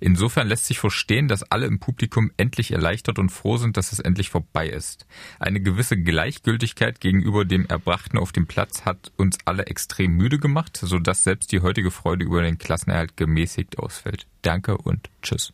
Insofern 0.00 0.48
lässt 0.48 0.66
sich 0.66 0.80
verstehen, 0.80 1.28
dass 1.28 1.44
alle 1.44 1.66
im 1.66 1.78
Publikum 1.78 2.32
endlich 2.36 2.72
erleichtert 2.72 3.20
und 3.20 3.30
froh 3.30 3.58
sind, 3.58 3.76
dass 3.76 3.92
es 3.92 4.00
endlich 4.00 4.28
vorbei 4.28 4.68
ist. 4.68 5.06
Eine 5.38 5.60
gewisse 5.60 5.96
Gleichgültigkeit 5.96 7.00
gegenüber 7.00 7.44
dem 7.44 7.66
Erbrachten 7.66 8.18
auf 8.18 8.32
dem 8.32 8.46
Platz 8.46 8.84
hat 8.84 9.12
uns 9.16 9.38
alle 9.44 9.66
extrem 9.66 10.16
müde 10.16 10.40
gemacht, 10.40 10.76
sodass 10.82 11.22
selbst 11.22 11.52
die 11.52 11.60
heutige 11.60 11.92
Freude 11.92 12.24
über 12.24 12.42
den 12.42 12.58
Klassenerhalt 12.58 13.16
gemäßigt 13.16 13.78
ausfällt. 13.78 14.26
Danke 14.42 14.78
und 14.78 15.10
tschüss. 15.22 15.52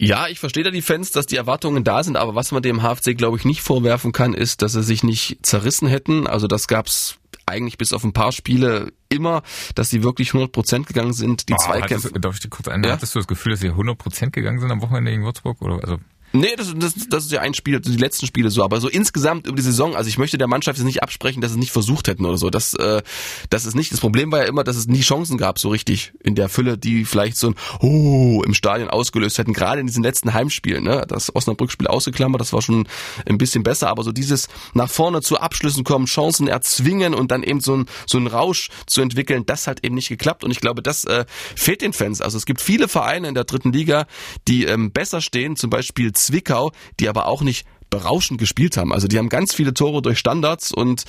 Ja, 0.00 0.28
ich 0.28 0.38
verstehe 0.38 0.62
da 0.62 0.70
die 0.70 0.82
Fans, 0.82 1.10
dass 1.10 1.26
die 1.26 1.36
Erwartungen 1.36 1.82
da 1.82 2.04
sind, 2.04 2.16
aber 2.16 2.36
was 2.36 2.52
man 2.52 2.62
dem 2.62 2.82
HFC, 2.82 3.16
glaube 3.16 3.36
ich, 3.36 3.44
nicht 3.44 3.62
vorwerfen 3.62 4.12
kann, 4.12 4.32
ist, 4.32 4.62
dass 4.62 4.72
sie 4.72 4.84
sich 4.84 5.02
nicht 5.02 5.44
zerrissen 5.44 5.88
hätten. 5.88 6.28
Also 6.28 6.46
das 6.46 6.68
gab's 6.68 7.18
eigentlich 7.46 7.78
bis 7.78 7.92
auf 7.92 8.04
ein 8.04 8.12
paar 8.12 8.30
Spiele 8.30 8.92
immer, 9.08 9.42
dass 9.74 9.90
sie 9.90 10.04
wirklich 10.04 10.28
100 10.28 10.52
Prozent 10.52 10.86
gegangen 10.86 11.12
sind. 11.12 11.48
Die 11.48 11.54
oh, 11.54 11.56
Zweikämpfe. 11.56 12.08
Hattest, 12.08 12.24
darf 12.24 12.34
ich 12.34 12.40
dir 12.40 12.48
kurz 12.48 12.68
ein, 12.68 12.84
ja? 12.84 12.92
Hattest 12.92 13.14
du 13.14 13.18
das 13.18 13.26
Gefühl, 13.26 13.52
dass 13.52 13.60
sie 13.60 13.68
100 13.68 13.98
Prozent 13.98 14.32
gegangen 14.32 14.60
sind 14.60 14.70
am 14.70 14.80
Wochenende 14.82 15.10
gegen 15.10 15.24
Würzburg? 15.24 15.60
Oder 15.62 15.82
also 15.82 15.98
Nee, 16.32 16.54
das, 16.56 16.74
das, 16.76 16.94
das 17.08 17.24
ist 17.24 17.32
ja 17.32 17.40
ein 17.40 17.54
Spiel, 17.54 17.80
die 17.80 17.96
letzten 17.96 18.26
Spiele 18.26 18.50
so, 18.50 18.62
aber 18.62 18.80
so 18.80 18.88
insgesamt 18.88 19.46
über 19.46 19.56
die 19.56 19.62
Saison, 19.62 19.96
also 19.96 20.08
ich 20.08 20.18
möchte 20.18 20.36
der 20.36 20.46
Mannschaft 20.46 20.78
jetzt 20.78 20.86
nicht 20.86 21.02
absprechen, 21.02 21.40
dass 21.40 21.52
sie 21.52 21.56
es 21.56 21.60
nicht 21.60 21.72
versucht 21.72 22.06
hätten 22.06 22.26
oder 22.26 22.36
so. 22.36 22.50
Das, 22.50 22.74
äh, 22.74 23.02
das 23.48 23.64
ist 23.64 23.74
nicht. 23.74 23.92
Das 23.92 24.00
Problem 24.00 24.30
war 24.30 24.40
ja 24.40 24.44
immer, 24.44 24.62
dass 24.62 24.76
es 24.76 24.86
nie 24.86 25.00
Chancen 25.00 25.38
gab, 25.38 25.58
so 25.58 25.70
richtig 25.70 26.12
in 26.22 26.34
der 26.34 26.48
Fülle, 26.48 26.76
die 26.76 27.06
vielleicht 27.06 27.38
so 27.38 27.48
ein 27.50 27.54
Oh 27.80 28.42
im 28.44 28.52
Stadion 28.52 28.90
ausgelöst 28.90 29.38
hätten, 29.38 29.54
gerade 29.54 29.80
in 29.80 29.86
diesen 29.86 30.02
letzten 30.02 30.34
Heimspielen. 30.34 30.84
Ne? 30.84 31.06
Das 31.08 31.34
Osnabrück-Spiel 31.34 31.86
ausgeklammert, 31.86 32.40
das 32.40 32.52
war 32.52 32.60
schon 32.60 32.86
ein 33.26 33.38
bisschen 33.38 33.62
besser, 33.62 33.88
aber 33.88 34.04
so 34.04 34.12
dieses 34.12 34.48
nach 34.74 34.90
vorne 34.90 35.22
zu 35.22 35.40
Abschlüssen 35.40 35.84
kommen, 35.84 36.04
Chancen 36.04 36.46
erzwingen 36.46 37.14
und 37.14 37.30
dann 37.30 37.42
eben 37.42 37.60
so 37.60 37.74
ein, 37.74 37.86
so 38.06 38.18
ein 38.18 38.26
Rausch 38.26 38.68
zu 38.86 39.00
entwickeln, 39.00 39.46
das 39.46 39.66
hat 39.66 39.82
eben 39.84 39.94
nicht 39.94 40.08
geklappt 40.08 40.44
und 40.44 40.50
ich 40.50 40.60
glaube, 40.60 40.82
das 40.82 41.04
äh, 41.04 41.24
fehlt 41.56 41.80
den 41.80 41.94
Fans. 41.94 42.20
Also 42.20 42.36
es 42.36 42.44
gibt 42.44 42.60
viele 42.60 42.86
Vereine 42.86 43.28
in 43.28 43.34
der 43.34 43.44
dritten 43.44 43.72
Liga, 43.72 44.06
die 44.46 44.64
ähm, 44.64 44.92
besser 44.92 45.22
stehen, 45.22 45.56
zum 45.56 45.70
Beispiel 45.70 46.12
Zwickau, 46.18 46.72
die 47.00 47.08
aber 47.08 47.26
auch 47.26 47.42
nicht 47.42 47.66
berauschend 47.90 48.38
gespielt 48.38 48.76
haben. 48.76 48.92
Also 48.92 49.08
die 49.08 49.18
haben 49.18 49.28
ganz 49.28 49.54
viele 49.54 49.74
Tore 49.74 50.02
durch 50.02 50.18
Standards 50.18 50.72
und 50.72 51.04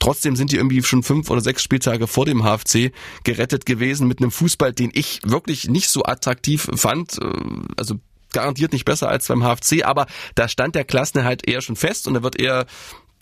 trotzdem 0.00 0.36
sind 0.36 0.52
die 0.52 0.56
irgendwie 0.56 0.82
schon 0.82 1.02
fünf 1.02 1.30
oder 1.30 1.40
sechs 1.40 1.62
Spieltage 1.62 2.06
vor 2.06 2.26
dem 2.26 2.42
HFC 2.42 2.92
gerettet 3.22 3.66
gewesen 3.66 4.08
mit 4.08 4.20
einem 4.20 4.30
Fußball, 4.30 4.72
den 4.72 4.90
ich 4.92 5.20
wirklich 5.24 5.68
nicht 5.68 5.88
so 5.88 6.02
attraktiv 6.04 6.68
fand. 6.74 7.18
Äh, 7.20 7.30
also 7.76 7.96
garantiert 8.32 8.72
nicht 8.72 8.84
besser 8.84 9.08
als 9.08 9.28
beim 9.28 9.42
HFC, 9.42 9.84
aber 9.84 10.06
da 10.34 10.48
stand 10.48 10.74
der 10.74 10.84
Klassenerhalt 10.84 11.48
eher 11.48 11.62
schon 11.62 11.76
fest 11.76 12.08
und 12.08 12.16
er 12.16 12.22
wird 12.24 12.38
eher 12.38 12.66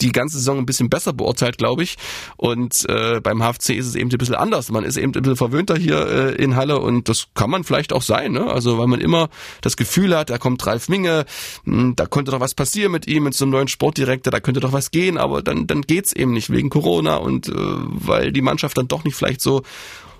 die 0.02 0.12
ganze 0.12 0.38
Saison 0.38 0.58
ein 0.58 0.66
bisschen 0.66 0.90
besser 0.90 1.12
beurteilt, 1.12 1.58
glaube 1.58 1.82
ich. 1.82 1.96
Und 2.36 2.88
äh, 2.88 3.20
beim 3.20 3.42
HFC 3.42 3.70
ist 3.70 3.86
es 3.86 3.94
eben 3.94 4.10
ein 4.10 4.18
bisschen 4.18 4.34
anders. 4.34 4.70
Man 4.70 4.84
ist 4.84 4.96
eben 4.96 5.12
ein 5.14 5.22
bisschen 5.22 5.36
verwöhnter 5.36 5.76
hier 5.76 6.06
äh, 6.06 6.34
in 6.34 6.56
Halle 6.56 6.78
und 6.78 7.08
das 7.08 7.28
kann 7.34 7.50
man 7.50 7.64
vielleicht 7.64 7.92
auch 7.92 8.02
sein. 8.02 8.32
Ne? 8.32 8.46
Also 8.46 8.78
weil 8.78 8.86
man 8.86 9.00
immer 9.00 9.28
das 9.60 9.76
Gefühl 9.76 10.16
hat, 10.16 10.30
da 10.30 10.38
kommt 10.38 10.66
Ralf 10.66 10.88
Minge, 10.88 11.24
mh, 11.64 11.82
hm, 11.82 11.96
da 11.96 12.06
könnte 12.06 12.32
doch 12.32 12.40
was 12.40 12.54
passieren 12.54 12.92
mit 12.92 13.06
ihm, 13.06 13.24
mit 13.24 13.34
so 13.34 13.44
einem 13.44 13.52
neuen 13.52 13.68
Sportdirektor, 13.68 14.30
da 14.30 14.40
könnte 14.40 14.60
doch 14.60 14.72
was 14.72 14.90
gehen, 14.90 15.18
aber 15.18 15.42
dann, 15.42 15.66
dann 15.66 15.82
geht's 15.82 16.12
eben 16.12 16.32
nicht 16.32 16.50
wegen 16.50 16.70
Corona 16.70 17.16
und 17.16 17.48
äh, 17.48 17.52
weil 17.54 18.32
die 18.32 18.42
Mannschaft 18.42 18.76
dann 18.76 18.88
doch 18.88 19.04
nicht 19.04 19.14
vielleicht 19.14 19.40
so 19.40 19.62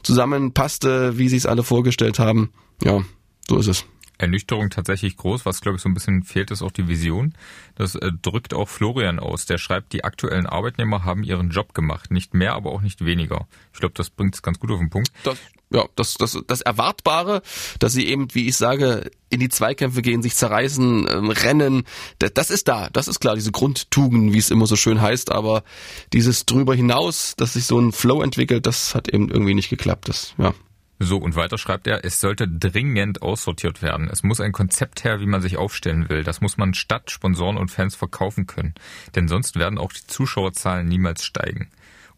zusammenpasste, 0.03 1.19
wie 1.19 1.29
sie 1.29 1.37
es 1.37 1.47
alle 1.47 1.62
vorgestellt 1.62 2.19
haben. 2.19 2.51
Ja, 2.83 3.03
so 3.49 3.59
ist 3.59 3.69
es. 3.69 3.85
Ernüchterung 4.23 4.71
tatsächlich 4.71 5.17
groß. 5.17 5.45
Was, 5.45 5.61
glaube 5.61 5.76
ich, 5.76 5.83
so 5.83 5.88
ein 5.88 5.95
bisschen 5.95 6.23
fehlt, 6.23 6.50
ist 6.50 6.62
auch 6.62 6.71
die 6.71 6.88
Vision. 6.88 7.35
Das 7.75 7.97
äh, 7.97 8.11
drückt 8.23 8.55
auch 8.55 8.69
Florian 8.69 9.19
aus. 9.19 9.47
Der 9.47 9.59
schreibt, 9.59 9.93
die 9.93 10.05
aktuellen 10.05 10.47
Arbeitnehmer 10.47 11.05
haben 11.05 11.25
ihren 11.25 11.50
Job 11.50 11.75
gemacht. 11.75 12.11
Nicht 12.11 12.33
mehr, 12.33 12.55
aber 12.55 12.71
auch 12.71 12.81
nicht 12.81 13.05
weniger. 13.05 13.49
Ich 13.75 13.81
glaube, 13.81 13.95
das 13.97 14.11
bringt 14.11 14.37
es 14.37 14.43
ganz 14.43 14.61
gut 14.61 14.71
auf 14.71 14.79
den 14.79 14.91
Punkt. 14.91 15.11
Das, 15.25 15.38
ja, 15.71 15.87
das, 15.97 16.14
das, 16.14 16.38
das 16.47 16.61
Erwartbare, 16.61 17.43
dass 17.81 17.93
sie 17.93 18.07
eben, 18.07 18.33
wie 18.33 18.49
ich 18.49 18.57
sage, 18.57 19.11
in 19.29 19.41
die 19.41 19.49
Zweikämpfe 19.49 20.02
gehen, 20.02 20.23
sich 20.23 20.37
zerreißen, 20.37 21.09
ähm, 21.11 21.31
rennen, 21.31 21.85
das, 22.21 22.33
das 22.35 22.50
ist 22.50 22.69
da. 22.69 22.91
Das 22.93 23.09
ist 23.09 23.19
klar, 23.19 23.35
diese 23.35 23.50
Grundtugend, 23.50 24.33
wie 24.33 24.38
es 24.38 24.50
immer 24.50 24.67
so 24.67 24.76
schön 24.76 25.00
heißt. 25.00 25.33
Aber 25.33 25.64
dieses 26.12 26.47
drüber 26.47 26.76
hinaus, 26.76 27.35
dass 27.37 27.55
sich 27.55 27.64
so 27.64 27.81
ein 27.81 27.91
Flow 27.91 28.23
entwickelt, 28.23 28.67
das 28.67 28.95
hat 28.95 29.09
eben 29.09 29.31
irgendwie 29.31 29.55
nicht 29.55 29.69
geklappt. 29.69 30.09
Das, 30.09 30.35
ja. 30.38 30.55
So, 31.04 31.16
und 31.16 31.35
weiter 31.35 31.59
schreibt 31.59 31.88
er, 31.88 32.04
es 32.04 32.21
sollte 32.21 32.47
dringend 32.47 33.23
aussortiert 33.23 33.82
werden. 33.82 34.09
Es 34.09 34.23
muss 34.23 34.40
ein 34.40 34.52
Konzept 34.52 35.02
her, 35.02 35.18
wie 35.18 35.26
man 35.26 35.42
sich 35.42 35.56
aufstellen 35.56 36.09
will. 36.09 36.23
Das 36.23 36.40
muss 36.40 36.56
man 36.56 36.75
Stadt, 36.75 37.11
Sponsoren 37.11 37.56
und 37.56 37.73
Fans 37.73 37.97
verkaufen 37.97 38.47
können. 38.47 38.75
Denn 39.16 39.26
sonst 39.26 39.59
werden 39.59 39.78
auch 39.78 39.92
die 39.92 40.06
Zuschauerzahlen 40.06 40.87
niemals 40.87 41.25
steigen. 41.25 41.71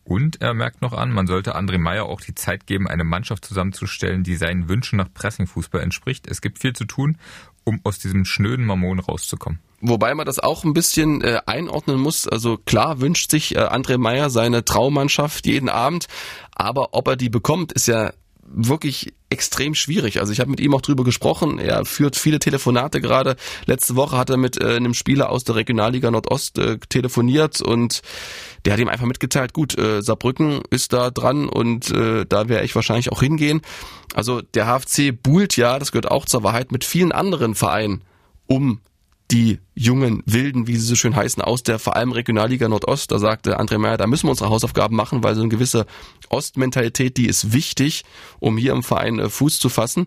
Und 0.04 0.42
er 0.42 0.52
merkt 0.52 0.82
noch 0.82 0.92
an, 0.92 1.12
man 1.12 1.26
sollte 1.26 1.56
André 1.56 1.78
Meyer 1.78 2.04
auch 2.04 2.20
die 2.20 2.34
Zeit 2.34 2.66
geben, 2.66 2.86
eine 2.86 3.04
Mannschaft 3.04 3.46
zusammenzustellen, 3.46 4.22
die 4.22 4.36
seinen 4.36 4.68
Wünschen 4.68 4.98
nach 4.98 5.10
Pressingfußball 5.14 5.80
entspricht. 5.80 6.26
Es 6.26 6.42
gibt 6.42 6.58
viel 6.58 6.74
zu 6.74 6.84
tun, 6.84 7.16
um 7.64 7.80
aus 7.84 7.98
diesem 7.98 8.26
schnöden 8.26 8.66
Mammon 8.66 8.98
rauszukommen. 8.98 9.60
Wobei 9.80 10.14
man 10.14 10.26
das 10.26 10.40
auch 10.40 10.64
ein 10.64 10.74
bisschen 10.74 11.22
äh, 11.22 11.40
einordnen 11.46 11.98
muss. 11.98 12.28
Also 12.28 12.58
klar 12.58 13.00
wünscht 13.00 13.30
sich 13.30 13.56
äh, 13.56 13.60
André 13.60 13.96
Meyer 13.96 14.28
seine 14.28 14.66
Traummannschaft 14.66 15.46
jeden 15.46 15.70
Abend, 15.70 16.06
aber 16.52 16.92
ob 16.92 17.08
er 17.08 17.16
die 17.16 17.30
bekommt, 17.30 17.72
ist 17.72 17.88
ja 17.88 18.12
wirklich 18.46 19.14
extrem 19.30 19.74
schwierig. 19.74 20.20
Also 20.20 20.32
ich 20.32 20.40
habe 20.40 20.50
mit 20.50 20.60
ihm 20.60 20.74
auch 20.74 20.80
drüber 20.80 21.04
gesprochen. 21.04 21.58
Er 21.58 21.84
führt 21.84 22.16
viele 22.16 22.38
Telefonate 22.38 23.00
gerade. 23.00 23.36
Letzte 23.66 23.96
Woche 23.96 24.16
hat 24.16 24.30
er 24.30 24.36
mit 24.36 24.60
äh, 24.60 24.76
einem 24.76 24.94
Spieler 24.94 25.30
aus 25.30 25.44
der 25.44 25.56
Regionalliga 25.56 26.10
Nordost 26.10 26.58
äh, 26.58 26.78
telefoniert 26.88 27.60
und 27.60 28.02
der 28.64 28.74
hat 28.74 28.80
ihm 28.80 28.88
einfach 28.88 29.06
mitgeteilt, 29.06 29.52
gut, 29.52 29.76
äh, 29.76 30.02
Saarbrücken 30.02 30.62
ist 30.70 30.92
da 30.92 31.10
dran 31.10 31.48
und 31.48 31.90
äh, 31.90 32.24
da 32.26 32.48
werde 32.48 32.64
ich 32.64 32.74
wahrscheinlich 32.74 33.12
auch 33.12 33.20
hingehen. 33.20 33.60
Also 34.14 34.40
der 34.40 34.66
HFC 34.66 35.12
buhlt 35.20 35.56
ja, 35.56 35.78
das 35.78 35.92
gehört 35.92 36.10
auch 36.10 36.24
zur 36.24 36.42
Wahrheit, 36.42 36.72
mit 36.72 36.84
vielen 36.84 37.12
anderen 37.12 37.54
Vereinen 37.54 38.02
um 38.46 38.80
die 39.34 39.58
jungen 39.74 40.22
Wilden, 40.26 40.68
wie 40.68 40.76
sie 40.76 40.86
so 40.86 40.94
schön 40.94 41.16
heißen, 41.16 41.42
aus 41.42 41.64
der 41.64 41.80
vor 41.80 41.96
allem 41.96 42.12
Regionalliga 42.12 42.68
Nordost. 42.68 43.10
Da 43.10 43.18
sagte 43.18 43.58
André 43.58 43.78
Meyer, 43.78 43.96
da 43.96 44.06
müssen 44.06 44.28
wir 44.28 44.30
unsere 44.30 44.48
Hausaufgaben 44.48 44.94
machen, 44.94 45.24
weil 45.24 45.34
so 45.34 45.40
eine 45.40 45.48
gewisse 45.48 45.86
Ostmentalität, 46.28 47.16
die 47.16 47.26
ist 47.26 47.52
wichtig, 47.52 48.04
um 48.38 48.56
hier 48.56 48.72
im 48.72 48.84
Verein 48.84 49.18
äh, 49.18 49.28
Fuß 49.28 49.58
zu 49.58 49.68
fassen. 49.68 50.06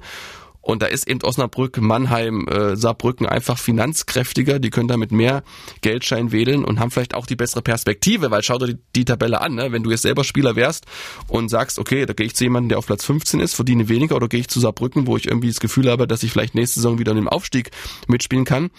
Und 0.68 0.82
da 0.82 0.88
ist 0.88 1.08
eben 1.08 1.24
Osnabrück, 1.24 1.78
Mannheim, 1.80 2.46
äh, 2.50 2.76
Saarbrücken 2.76 3.26
einfach 3.26 3.58
finanzkräftiger. 3.58 4.60
Die 4.60 4.70
können 4.70 4.90
damit 4.90 5.14
mehr 5.14 5.44
Geldschein 5.80 6.34
wählen 6.34 6.66
und 6.66 6.82
haben 6.82 6.92
vielleicht 6.92 7.16
auch 7.16 7.26
die 7.26 7.38
bessere 7.38 7.62
Perspektive, 7.62 8.32
weil 8.32 8.44
schau 8.44 8.58
dir 8.58 8.74
die, 8.74 8.80
die 8.94 9.06
Tabelle 9.06 9.40
an. 9.40 9.56
Ne? 9.56 9.72
Wenn 9.72 9.84
du 9.84 9.92
jetzt 9.92 10.02
selber 10.02 10.26
Spieler 10.26 10.58
wärst 10.58 10.86
und 11.30 11.48
sagst, 11.48 11.80
okay, 11.80 12.06
da 12.06 12.12
gehe 12.12 12.26
ich 12.26 12.36
zu 12.36 12.44
jemandem, 12.44 12.68
der 12.68 12.80
auf 12.80 12.86
Platz 12.86 13.06
15 13.06 13.40
ist, 13.40 13.54
verdiene 13.54 13.88
weniger 13.88 14.18
oder 14.18 14.28
gehe 14.28 14.42
ich 14.42 14.50
zu 14.50 14.60
Saarbrücken, 14.60 15.08
wo 15.08 15.16
ich 15.16 15.28
irgendwie 15.28 15.48
das 15.48 15.62
Gefühl 15.62 15.90
habe, 15.90 16.06
dass 16.06 16.22
ich 16.24 16.34
vielleicht 16.34 16.54
nächste 16.54 16.82
Saison 16.82 17.00
wieder 17.00 17.14
in 17.14 17.18
dem 17.20 17.30
Aufstieg 17.30 17.72
mitspielen 18.10 18.44
kann. 18.44 18.70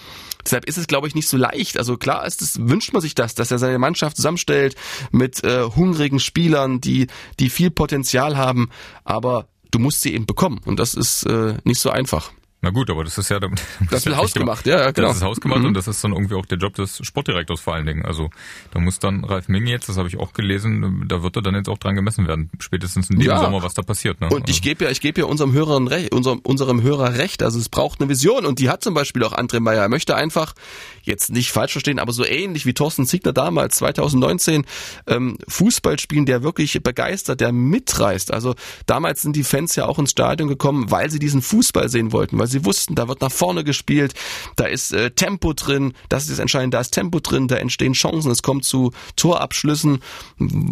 Deshalb 0.44 0.66
ist 0.66 0.76
es, 0.76 0.88
glaube 0.88 1.08
ich, 1.08 1.14
nicht 1.14 1.26
so 1.26 1.38
leicht. 1.38 1.78
Also 1.78 1.96
klar 1.96 2.26
ist 2.26 2.42
es, 2.42 2.58
wünscht 2.60 2.92
man 2.92 3.00
sich 3.00 3.14
das, 3.14 3.34
dass 3.34 3.50
er 3.50 3.58
seine 3.58 3.78
Mannschaft 3.78 4.16
zusammenstellt 4.16 4.76
mit 5.10 5.42
äh, 5.42 5.62
hungrigen 5.62 6.20
Spielern, 6.20 6.82
die, 6.82 7.06
die 7.40 7.48
viel 7.48 7.70
Potenzial 7.70 8.36
haben, 8.36 8.68
aber 9.04 9.48
du 9.70 9.78
musst 9.78 10.00
sie 10.00 10.14
eben 10.14 10.26
bekommen 10.26 10.60
und 10.64 10.78
das 10.78 10.94
ist 10.94 11.24
äh, 11.24 11.56
nicht 11.64 11.80
so 11.80 11.90
einfach. 11.90 12.32
Na 12.60 12.70
gut, 12.70 12.90
aber 12.90 13.04
das 13.04 13.16
ist 13.18 13.30
ja... 13.30 13.38
Das, 13.80 13.90
das 13.90 14.06
wird 14.06 14.16
hausgemacht, 14.16 14.66
ja, 14.66 14.80
ja, 14.80 14.90
genau. 14.90 15.08
Das 15.08 15.18
ist 15.18 15.22
hausgemacht 15.22 15.60
mhm. 15.60 15.66
und 15.66 15.74
das 15.74 15.86
ist 15.86 16.02
dann 16.02 16.12
irgendwie 16.12 16.34
auch 16.34 16.44
der 16.44 16.58
Job 16.58 16.74
des 16.74 16.98
Sportdirektors 17.02 17.60
vor 17.60 17.74
allen 17.74 17.86
Dingen. 17.86 18.04
Also 18.04 18.30
da 18.72 18.80
muss 18.80 18.98
dann 18.98 19.24
Ralf 19.24 19.48
Ming 19.48 19.66
jetzt, 19.66 19.88
das 19.88 19.96
habe 19.96 20.08
ich 20.08 20.18
auch 20.18 20.32
gelesen, 20.32 21.04
da 21.08 21.22
wird 21.22 21.36
er 21.36 21.42
dann 21.42 21.54
jetzt 21.54 21.68
auch 21.68 21.78
dran 21.78 21.94
gemessen 21.94 22.26
werden, 22.26 22.50
spätestens 22.58 23.08
in 23.10 23.18
diesem 23.18 23.34
ja. 23.34 23.40
Sommer, 23.40 23.62
was 23.62 23.74
da 23.74 23.82
passiert. 23.82 24.20
Ne? 24.20 24.28
Und 24.28 24.48
ich 24.50 24.60
gebe 24.62 24.84
ja, 24.84 24.90
ich 24.90 25.00
gebe 25.00 25.20
ja 25.20 25.26
unserem 25.26 25.52
Hörer 25.52 25.88
recht, 25.88 26.12
unserem, 26.12 26.40
unserem 26.40 26.82
Hörer 26.82 27.14
recht, 27.14 27.42
also 27.42 27.58
es 27.58 27.68
braucht 27.68 28.00
eine 28.00 28.08
Vision 28.08 28.44
und 28.44 28.58
die 28.58 28.68
hat 28.68 28.82
zum 28.82 28.94
Beispiel 28.94 29.22
auch 29.24 29.32
André 29.32 29.60
Meyer. 29.60 29.82
Er 29.82 29.88
möchte 29.88 30.16
einfach, 30.16 30.54
jetzt 31.02 31.30
nicht 31.30 31.52
falsch 31.52 31.72
verstehen, 31.72 31.98
aber 31.98 32.12
so 32.12 32.24
ähnlich 32.24 32.66
wie 32.66 32.74
Thorsten 32.74 33.06
Ziegler 33.06 33.32
damals 33.32 33.76
2019 33.76 34.64
ähm, 35.06 35.38
Fußball 35.48 35.98
spielen, 35.98 36.26
der 36.26 36.42
wirklich 36.42 36.80
begeistert, 36.82 37.40
der 37.40 37.52
mitreißt. 37.52 38.32
Also 38.32 38.54
damals 38.86 39.22
sind 39.22 39.36
die 39.36 39.44
Fans 39.44 39.74
ja 39.76 39.86
auch 39.86 39.98
ins 39.98 40.10
Stadion 40.10 40.48
gekommen, 40.48 40.90
weil 40.90 41.10
sie 41.10 41.18
diesen 41.18 41.42
Fußball 41.42 41.88
sehen 41.88 42.12
wollten, 42.12 42.38
weil 42.38 42.47
sie 42.48 42.64
wussten, 42.64 42.94
da 42.94 43.08
wird 43.08 43.20
nach 43.20 43.32
vorne 43.32 43.64
gespielt, 43.64 44.14
da 44.56 44.64
ist 44.64 44.92
äh, 44.92 45.10
Tempo 45.10 45.52
drin, 45.52 45.92
das 46.08 46.24
ist 46.24 46.32
das 46.32 46.38
Entscheidende, 46.38 46.76
da 46.76 46.80
ist 46.80 46.90
Tempo 46.90 47.20
drin, 47.20 47.48
da 47.48 47.56
entstehen 47.56 47.92
Chancen, 47.92 48.30
es 48.30 48.42
kommt 48.42 48.64
zu 48.64 48.92
Torabschlüssen, 49.16 50.00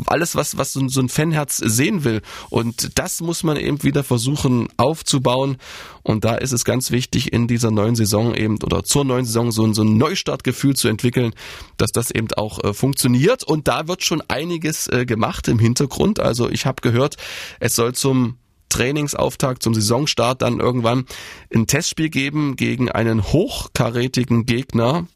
alles 0.06 0.36
was, 0.36 0.56
was 0.56 0.72
so, 0.72 0.88
so 0.88 1.00
ein 1.00 1.08
Fanherz 1.08 1.56
sehen 1.56 2.04
will. 2.04 2.22
Und 2.50 2.98
das 2.98 3.20
muss 3.20 3.42
man 3.42 3.56
eben 3.56 3.82
wieder 3.82 4.04
versuchen 4.04 4.68
aufzubauen. 4.76 5.58
Und 6.02 6.24
da 6.24 6.36
ist 6.36 6.52
es 6.52 6.64
ganz 6.64 6.90
wichtig, 6.90 7.32
in 7.32 7.48
dieser 7.48 7.70
neuen 7.70 7.96
Saison 7.96 8.34
eben 8.34 8.62
oder 8.62 8.84
zur 8.84 9.04
neuen 9.04 9.24
Saison 9.24 9.50
so, 9.50 9.72
so 9.72 9.82
ein 9.82 9.98
Neustartgefühl 9.98 10.76
zu 10.76 10.88
entwickeln, 10.88 11.32
dass 11.78 11.90
das 11.90 12.10
eben 12.10 12.28
auch 12.36 12.62
äh, 12.62 12.72
funktioniert. 12.74 13.42
Und 13.42 13.68
da 13.68 13.88
wird 13.88 14.04
schon 14.04 14.22
einiges 14.28 14.86
äh, 14.88 15.04
gemacht 15.04 15.48
im 15.48 15.58
Hintergrund. 15.58 16.20
Also 16.20 16.48
ich 16.48 16.64
habe 16.66 16.80
gehört, 16.80 17.16
es 17.58 17.74
soll 17.74 17.94
zum 17.94 18.36
Trainingsauftakt 18.68 19.62
zum 19.62 19.74
Saisonstart 19.74 20.42
dann 20.42 20.60
irgendwann 20.60 21.06
ein 21.54 21.66
Testspiel 21.66 22.08
geben 22.08 22.56
gegen 22.56 22.90
einen 22.90 23.24
hochkarätigen 23.24 24.46
Gegner. 24.46 25.06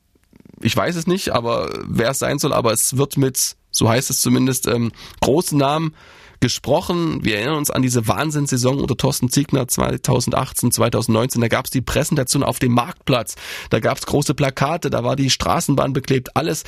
ich 0.63 0.77
weiß 0.77 0.97
es 0.97 1.07
nicht, 1.07 1.31
aber 1.31 1.71
wer 1.87 2.11
es 2.11 2.19
sein 2.19 2.39
soll, 2.39 2.53
aber 2.53 2.73
es 2.73 2.97
wird 2.97 3.17
mit, 3.17 3.57
so 3.71 3.89
heißt 3.89 4.11
es 4.11 4.21
zumindest, 4.21 4.67
ähm, 4.67 4.93
großen 5.21 5.59
Namen 5.59 5.95
gesprochen. 6.41 7.25
Wir 7.25 7.37
erinnern 7.37 7.57
uns 7.57 7.71
an 7.71 7.83
diese 7.83 8.09
Wahnsinnssaison 8.09 8.81
unter 8.81 8.97
Thorsten 8.97 9.31
Ziegner 9.31 9.69
2018, 9.69 10.73
2019. 10.73 11.41
Da 11.41 11.49
gab 11.49 11.67
es 11.67 11.71
die 11.71 11.83
Präsentation 11.83 12.43
auf 12.43 12.59
dem 12.59 12.73
Marktplatz. 12.73 13.37
Da 13.71 13.81
gab 13.81 13.99
es 13.99 14.07
große 14.07 14.35
Plakate, 14.35 14.91
da 14.91 15.05
war 15.05 15.17
die 15.17 15.31
Straßenbahn 15.31 15.93
beklebt, 15.93 16.37
alles. 16.37 16.65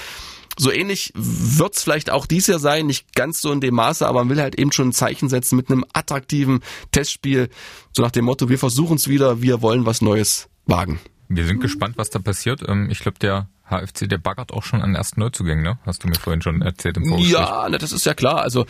So 0.58 0.70
ähnlich 0.70 1.12
wird's 1.14 1.82
vielleicht 1.82 2.10
auch 2.10 2.26
dies 2.26 2.46
Jahr 2.46 2.58
sein, 2.58 2.86
nicht 2.86 3.14
ganz 3.14 3.40
so 3.40 3.50
in 3.52 3.62
dem 3.62 3.74
Maße, 3.74 4.06
aber 4.06 4.20
man 4.20 4.28
will 4.28 4.42
halt 4.42 4.58
eben 4.58 4.70
schon 4.70 4.88
ein 4.88 4.92
Zeichen 4.92 5.30
setzen 5.30 5.56
mit 5.56 5.70
einem 5.70 5.84
attraktiven 5.94 6.60
Testspiel, 6.90 7.48
so 7.96 8.02
nach 8.02 8.10
dem 8.10 8.26
Motto, 8.26 8.50
wir 8.50 8.58
versuchen's 8.58 9.08
wieder, 9.08 9.40
wir 9.40 9.62
wollen 9.62 9.86
was 9.86 10.02
Neues 10.02 10.50
wagen. 10.66 11.00
Wir 11.28 11.46
sind 11.46 11.60
gespannt, 11.60 11.96
was 11.96 12.10
da 12.10 12.18
passiert. 12.18 12.62
Ähm, 12.68 12.90
ich 12.90 12.98
glaube, 12.98 13.18
der 13.18 13.48
HFC, 13.72 14.08
der 14.08 14.18
baggert 14.18 14.52
auch 14.52 14.62
schon 14.62 14.82
an 14.82 14.94
ersten 14.94 15.20
Neuzugängen, 15.20 15.64
ne? 15.64 15.78
Hast 15.84 16.04
du 16.04 16.08
mir 16.08 16.14
vorhin 16.14 16.42
schon 16.42 16.62
erzählt 16.62 16.96
im 16.98 17.06
Vorgespräch. 17.06 17.32
Ja, 17.32 17.68
ne, 17.68 17.78
das 17.78 17.92
ist 17.92 18.06
ja 18.06 18.14
klar. 18.14 18.42
Also 18.42 18.66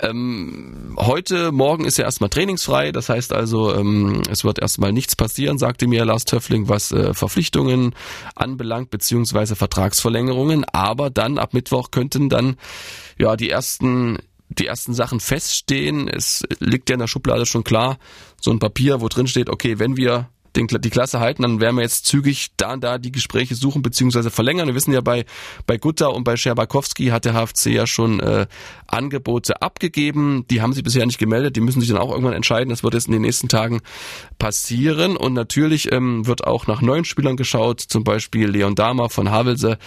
ähm, 0.00 0.96
heute, 0.98 1.52
morgen 1.52 1.84
ist 1.84 1.96
ja 1.96 2.04
erstmal 2.04 2.30
trainingsfrei. 2.30 2.92
Das 2.92 3.08
heißt 3.08 3.32
also, 3.32 3.74
ähm, 3.74 4.22
es 4.28 4.44
wird 4.44 4.58
erstmal 4.58 4.92
nichts 4.92 5.16
passieren, 5.16 5.58
sagte 5.58 5.86
mir 5.86 6.04
Lars 6.04 6.24
Töffling, 6.24 6.68
was 6.68 6.92
äh, 6.92 7.14
Verpflichtungen 7.14 7.94
anbelangt, 8.34 8.90
beziehungsweise 8.90 9.56
Vertragsverlängerungen. 9.56 10.64
Aber 10.72 11.10
dann 11.10 11.38
ab 11.38 11.54
Mittwoch 11.54 11.90
könnten 11.90 12.28
dann 12.28 12.56
ja 13.18 13.36
die 13.36 13.50
ersten 13.50 14.18
die 14.58 14.66
ersten 14.66 14.92
Sachen 14.94 15.20
feststehen. 15.20 16.08
Es 16.08 16.44
liegt 16.58 16.90
ja 16.90 16.94
in 16.94 17.00
der 17.00 17.06
Schublade 17.06 17.46
schon 17.46 17.64
klar, 17.64 17.98
so 18.40 18.50
ein 18.50 18.58
Papier, 18.58 19.00
wo 19.00 19.08
drin 19.08 19.26
steht, 19.26 19.48
okay, 19.48 19.78
wenn 19.78 19.96
wir 19.96 20.28
den, 20.56 20.66
die 20.66 20.90
Klasse 20.90 21.20
halten, 21.20 21.42
dann 21.42 21.60
werden 21.60 21.76
wir 21.76 21.82
jetzt 21.82 22.06
zügig 22.06 22.52
da 22.56 22.74
und 22.74 22.84
da 22.84 22.98
die 22.98 23.12
Gespräche 23.12 23.54
suchen 23.54 23.82
bzw. 23.82 24.30
verlängern. 24.30 24.68
Wir 24.68 24.74
wissen 24.74 24.92
ja, 24.92 25.00
bei, 25.00 25.24
bei 25.66 25.78
Gutta 25.78 26.06
und 26.06 26.24
bei 26.24 26.36
Scherbakowski 26.36 27.06
hat 27.06 27.24
der 27.24 27.34
HFC 27.34 27.66
ja 27.66 27.86
schon 27.86 28.20
äh, 28.20 28.46
Angebote 28.86 29.62
abgegeben. 29.62 30.44
Die 30.50 30.60
haben 30.60 30.72
sie 30.72 30.82
bisher 30.82 31.06
nicht 31.06 31.18
gemeldet. 31.18 31.56
Die 31.56 31.60
müssen 31.60 31.80
sich 31.80 31.88
dann 31.88 31.98
auch 31.98 32.10
irgendwann 32.10 32.34
entscheiden. 32.34 32.70
Das 32.70 32.82
wird 32.82 32.94
jetzt 32.94 33.06
in 33.06 33.12
den 33.12 33.22
nächsten 33.22 33.48
Tagen 33.48 33.80
passieren. 34.38 35.16
Und 35.16 35.32
natürlich 35.32 35.90
ähm, 35.92 36.26
wird 36.26 36.44
auch 36.46 36.66
nach 36.66 36.82
neuen 36.82 37.04
Spielern 37.04 37.36
geschaut. 37.36 37.80
Zum 37.80 38.04
Beispiel 38.04 38.48
Leon 38.48 38.74
Dahmer 38.74 39.08
von 39.08 39.30
Havelse. 39.30 39.78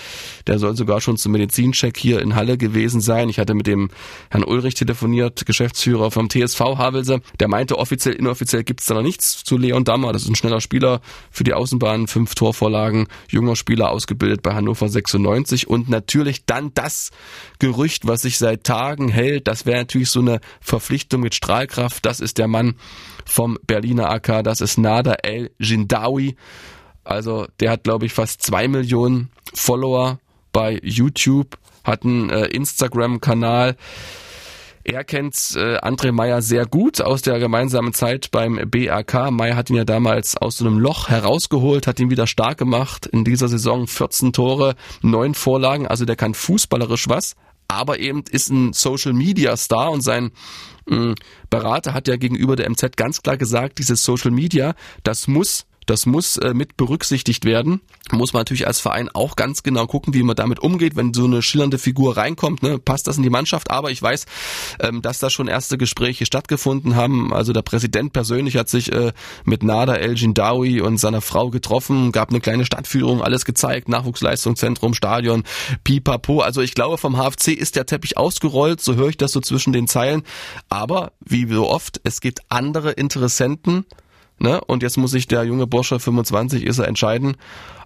Der 0.47 0.59
soll 0.59 0.75
sogar 0.75 1.01
schon 1.01 1.17
zum 1.17 1.33
Medizincheck 1.33 1.97
hier 1.97 2.21
in 2.21 2.35
Halle 2.35 2.57
gewesen 2.57 3.01
sein. 3.01 3.29
Ich 3.29 3.39
hatte 3.39 3.53
mit 3.53 3.67
dem 3.67 3.89
Herrn 4.29 4.43
Ulrich 4.43 4.73
telefoniert, 4.73 5.45
Geschäftsführer 5.45 6.11
vom 6.11 6.29
TSV 6.29 6.59
Havelse. 6.59 7.21
Der 7.39 7.47
meinte, 7.47 7.77
offiziell, 7.77 8.15
inoffiziell 8.15 8.63
gibt 8.63 8.81
es 8.81 8.87
da 8.87 8.95
noch 8.95 9.03
nichts 9.03 9.43
zu 9.43 9.57
Leon 9.57 9.83
Dahmer. 9.83 10.13
Das 10.13 10.23
ist 10.23 10.29
ein 10.29 10.35
schneller 10.35 10.54
professioneller 10.55 10.61
Spieler 10.61 11.01
für 11.31 11.43
die 11.43 11.53
Außenbahn, 11.53 12.07
fünf 12.07 12.35
Torvorlagen, 12.35 13.07
junger 13.29 13.55
Spieler 13.55 13.91
ausgebildet 13.91 14.41
bei 14.41 14.53
Hannover 14.53 14.87
96 14.87 15.67
und 15.67 15.89
natürlich 15.89 16.45
dann 16.45 16.71
das 16.73 17.11
Gerücht, 17.59 18.07
was 18.07 18.21
sich 18.21 18.37
seit 18.37 18.63
Tagen 18.63 19.09
hält, 19.09 19.47
das 19.47 19.65
wäre 19.65 19.79
natürlich 19.79 20.09
so 20.09 20.21
eine 20.21 20.39
Verpflichtung 20.61 21.21
mit 21.21 21.35
Strahlkraft, 21.35 22.05
das 22.05 22.19
ist 22.19 22.37
der 22.37 22.47
Mann 22.47 22.75
vom 23.25 23.57
Berliner 23.65 24.09
AK, 24.09 24.43
das 24.43 24.61
ist 24.61 24.77
Nader 24.77 25.23
El 25.23 25.51
Jindawi, 25.59 26.35
also 27.03 27.47
der 27.59 27.71
hat 27.71 27.83
glaube 27.83 28.05
ich 28.05 28.13
fast 28.13 28.41
zwei 28.41 28.67
Millionen 28.67 29.29
Follower 29.53 30.19
bei 30.51 30.79
YouTube, 30.83 31.57
hat 31.83 32.03
einen 32.03 32.29
äh, 32.29 32.47
Instagram-Kanal, 32.47 33.75
er 34.85 35.03
kennt 35.03 35.35
äh, 35.55 35.77
André 35.79 36.11
Meyer 36.11 36.43
sehr 36.43 36.67
gut 36.67 37.01
aus 37.01 37.23
der 37.23 37.39
gemeinsamen 37.39 37.93
Zeit 37.93 38.29
beim 38.29 38.59
BAK. 38.69 39.31
Meyer 39.31 39.55
hat 39.55 39.71
ihn 39.71 39.77
ja 39.77 39.83
damals 39.83 40.37
aus 40.37 40.57
so 40.57 40.65
einem 40.65 40.77
Loch 40.77 41.09
herausgeholt, 41.09 41.87
hat 41.87 41.99
ihn 41.99 42.11
wieder 42.11 42.27
stark 42.27 42.59
gemacht. 42.59 43.07
In 43.07 43.23
dieser 43.23 43.47
Saison 43.47 43.87
14 43.87 44.31
Tore, 44.31 44.75
9 45.01 45.33
Vorlagen. 45.33 45.87
Also 45.87 46.05
der 46.05 46.15
kann 46.15 46.35
fußballerisch 46.35 47.09
was, 47.09 47.35
aber 47.67 47.97
eben 47.97 48.23
ist 48.29 48.51
ein 48.51 48.73
Social 48.73 49.13
Media 49.13 49.57
Star 49.57 49.89
und 49.91 50.01
sein 50.01 50.31
mh, 50.85 50.97
mm, 50.97 51.15
Berater 51.49 51.95
hat 51.95 52.07
ja 52.07 52.15
gegenüber 52.15 52.55
der 52.55 52.69
MZ 52.69 52.95
ganz 52.95 53.23
klar 53.23 53.37
gesagt, 53.37 53.79
dieses 53.79 54.03
Social 54.03 54.29
Media, 54.29 54.75
das 55.01 55.27
muss 55.27 55.65
das 55.85 56.05
muss 56.05 56.37
äh, 56.37 56.53
mit 56.53 56.77
berücksichtigt 56.77 57.45
werden. 57.45 57.81
Muss 58.11 58.33
man 58.33 58.41
natürlich 58.41 58.67
als 58.67 58.79
Verein 58.79 59.09
auch 59.13 59.35
ganz 59.35 59.63
genau 59.63 59.87
gucken, 59.87 60.13
wie 60.13 60.23
man 60.23 60.35
damit 60.35 60.59
umgeht, 60.59 60.95
wenn 60.95 61.13
so 61.13 61.25
eine 61.25 61.41
schillernde 61.41 61.77
Figur 61.77 62.17
reinkommt. 62.17 62.63
Ne? 62.63 62.79
Passt 62.79 63.07
das 63.07 63.17
in 63.17 63.23
die 63.23 63.29
Mannschaft? 63.29 63.71
Aber 63.71 63.91
ich 63.91 64.01
weiß, 64.01 64.25
ähm, 64.79 65.01
dass 65.01 65.19
da 65.19 65.29
schon 65.29 65.47
erste 65.47 65.77
Gespräche 65.77 66.25
stattgefunden 66.25 66.95
haben. 66.95 67.33
Also 67.33 67.53
der 67.53 67.61
Präsident 67.61 68.13
persönlich 68.13 68.57
hat 68.57 68.69
sich 68.69 68.91
äh, 68.91 69.13
mit 69.43 69.63
Nada 69.63 69.95
El 69.95 70.15
Jindawi 70.15 70.81
und 70.81 70.97
seiner 70.97 71.21
Frau 71.21 71.49
getroffen, 71.49 72.11
gab 72.11 72.29
eine 72.29 72.41
kleine 72.41 72.65
Stadtführung, 72.65 73.21
alles 73.21 73.45
gezeigt, 73.45 73.89
Nachwuchsleistungszentrum, 73.89 74.93
Stadion, 74.93 75.43
Pipapo. 75.83 76.41
Also 76.41 76.61
ich 76.61 76.73
glaube, 76.73 76.97
vom 76.97 77.17
HFC 77.17 77.49
ist 77.49 77.75
der 77.75 77.85
Teppich 77.85 78.17
ausgerollt, 78.17 78.81
so 78.81 78.95
höre 78.95 79.09
ich 79.09 79.17
das 79.17 79.31
so 79.31 79.41
zwischen 79.41 79.73
den 79.73 79.87
Zeilen. 79.87 80.23
Aber 80.69 81.13
wie 81.19 81.47
so 81.47 81.69
oft, 81.69 82.01
es 82.03 82.21
gibt 82.21 82.41
andere 82.49 82.91
Interessenten, 82.91 83.85
Ne? 84.37 84.61
Und 84.61 84.83
jetzt 84.83 84.97
muss 84.97 85.11
sich 85.11 85.27
der 85.27 85.43
junge 85.43 85.67
Bursche, 85.67 85.99
25 85.99 86.65
ist 86.65 86.79
er, 86.79 86.87
entscheiden. 86.87 87.37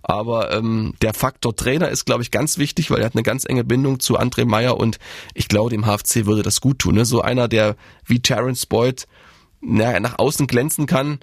Aber 0.02 0.52
ähm, 0.52 0.94
der 1.02 1.14
Faktor 1.14 1.56
Trainer 1.56 1.90
ist, 1.90 2.06
glaube 2.06 2.24
ich, 2.24 2.32
ganz 2.32 2.58
wichtig, 2.58 2.90
weil 2.90 3.00
er 3.00 3.06
hat 3.06 3.16
eine 3.16 3.24
ganz 3.24 3.46
enge 3.46 3.64
Bindung 3.64 4.00
zu 4.00 4.18
André 4.18 4.46
Meyer 4.46 4.78
und 4.78 4.98
ich 5.34 5.48
glaube, 5.48 5.70
dem 5.70 5.86
HFC 5.86 6.26
würde 6.26 6.42
das 6.42 6.62
gut 6.62 6.80
tun. 6.80 6.96
Ne? 6.96 7.06
So 7.06 7.22
einer, 7.22 7.48
der 7.48 7.76
wie 8.06 8.20
Terence 8.20 8.66
Boyd 8.66 9.08
na, 9.62 10.00
nach 10.00 10.18
außen 10.18 10.48
glänzen 10.48 10.86
kann, 10.86 11.20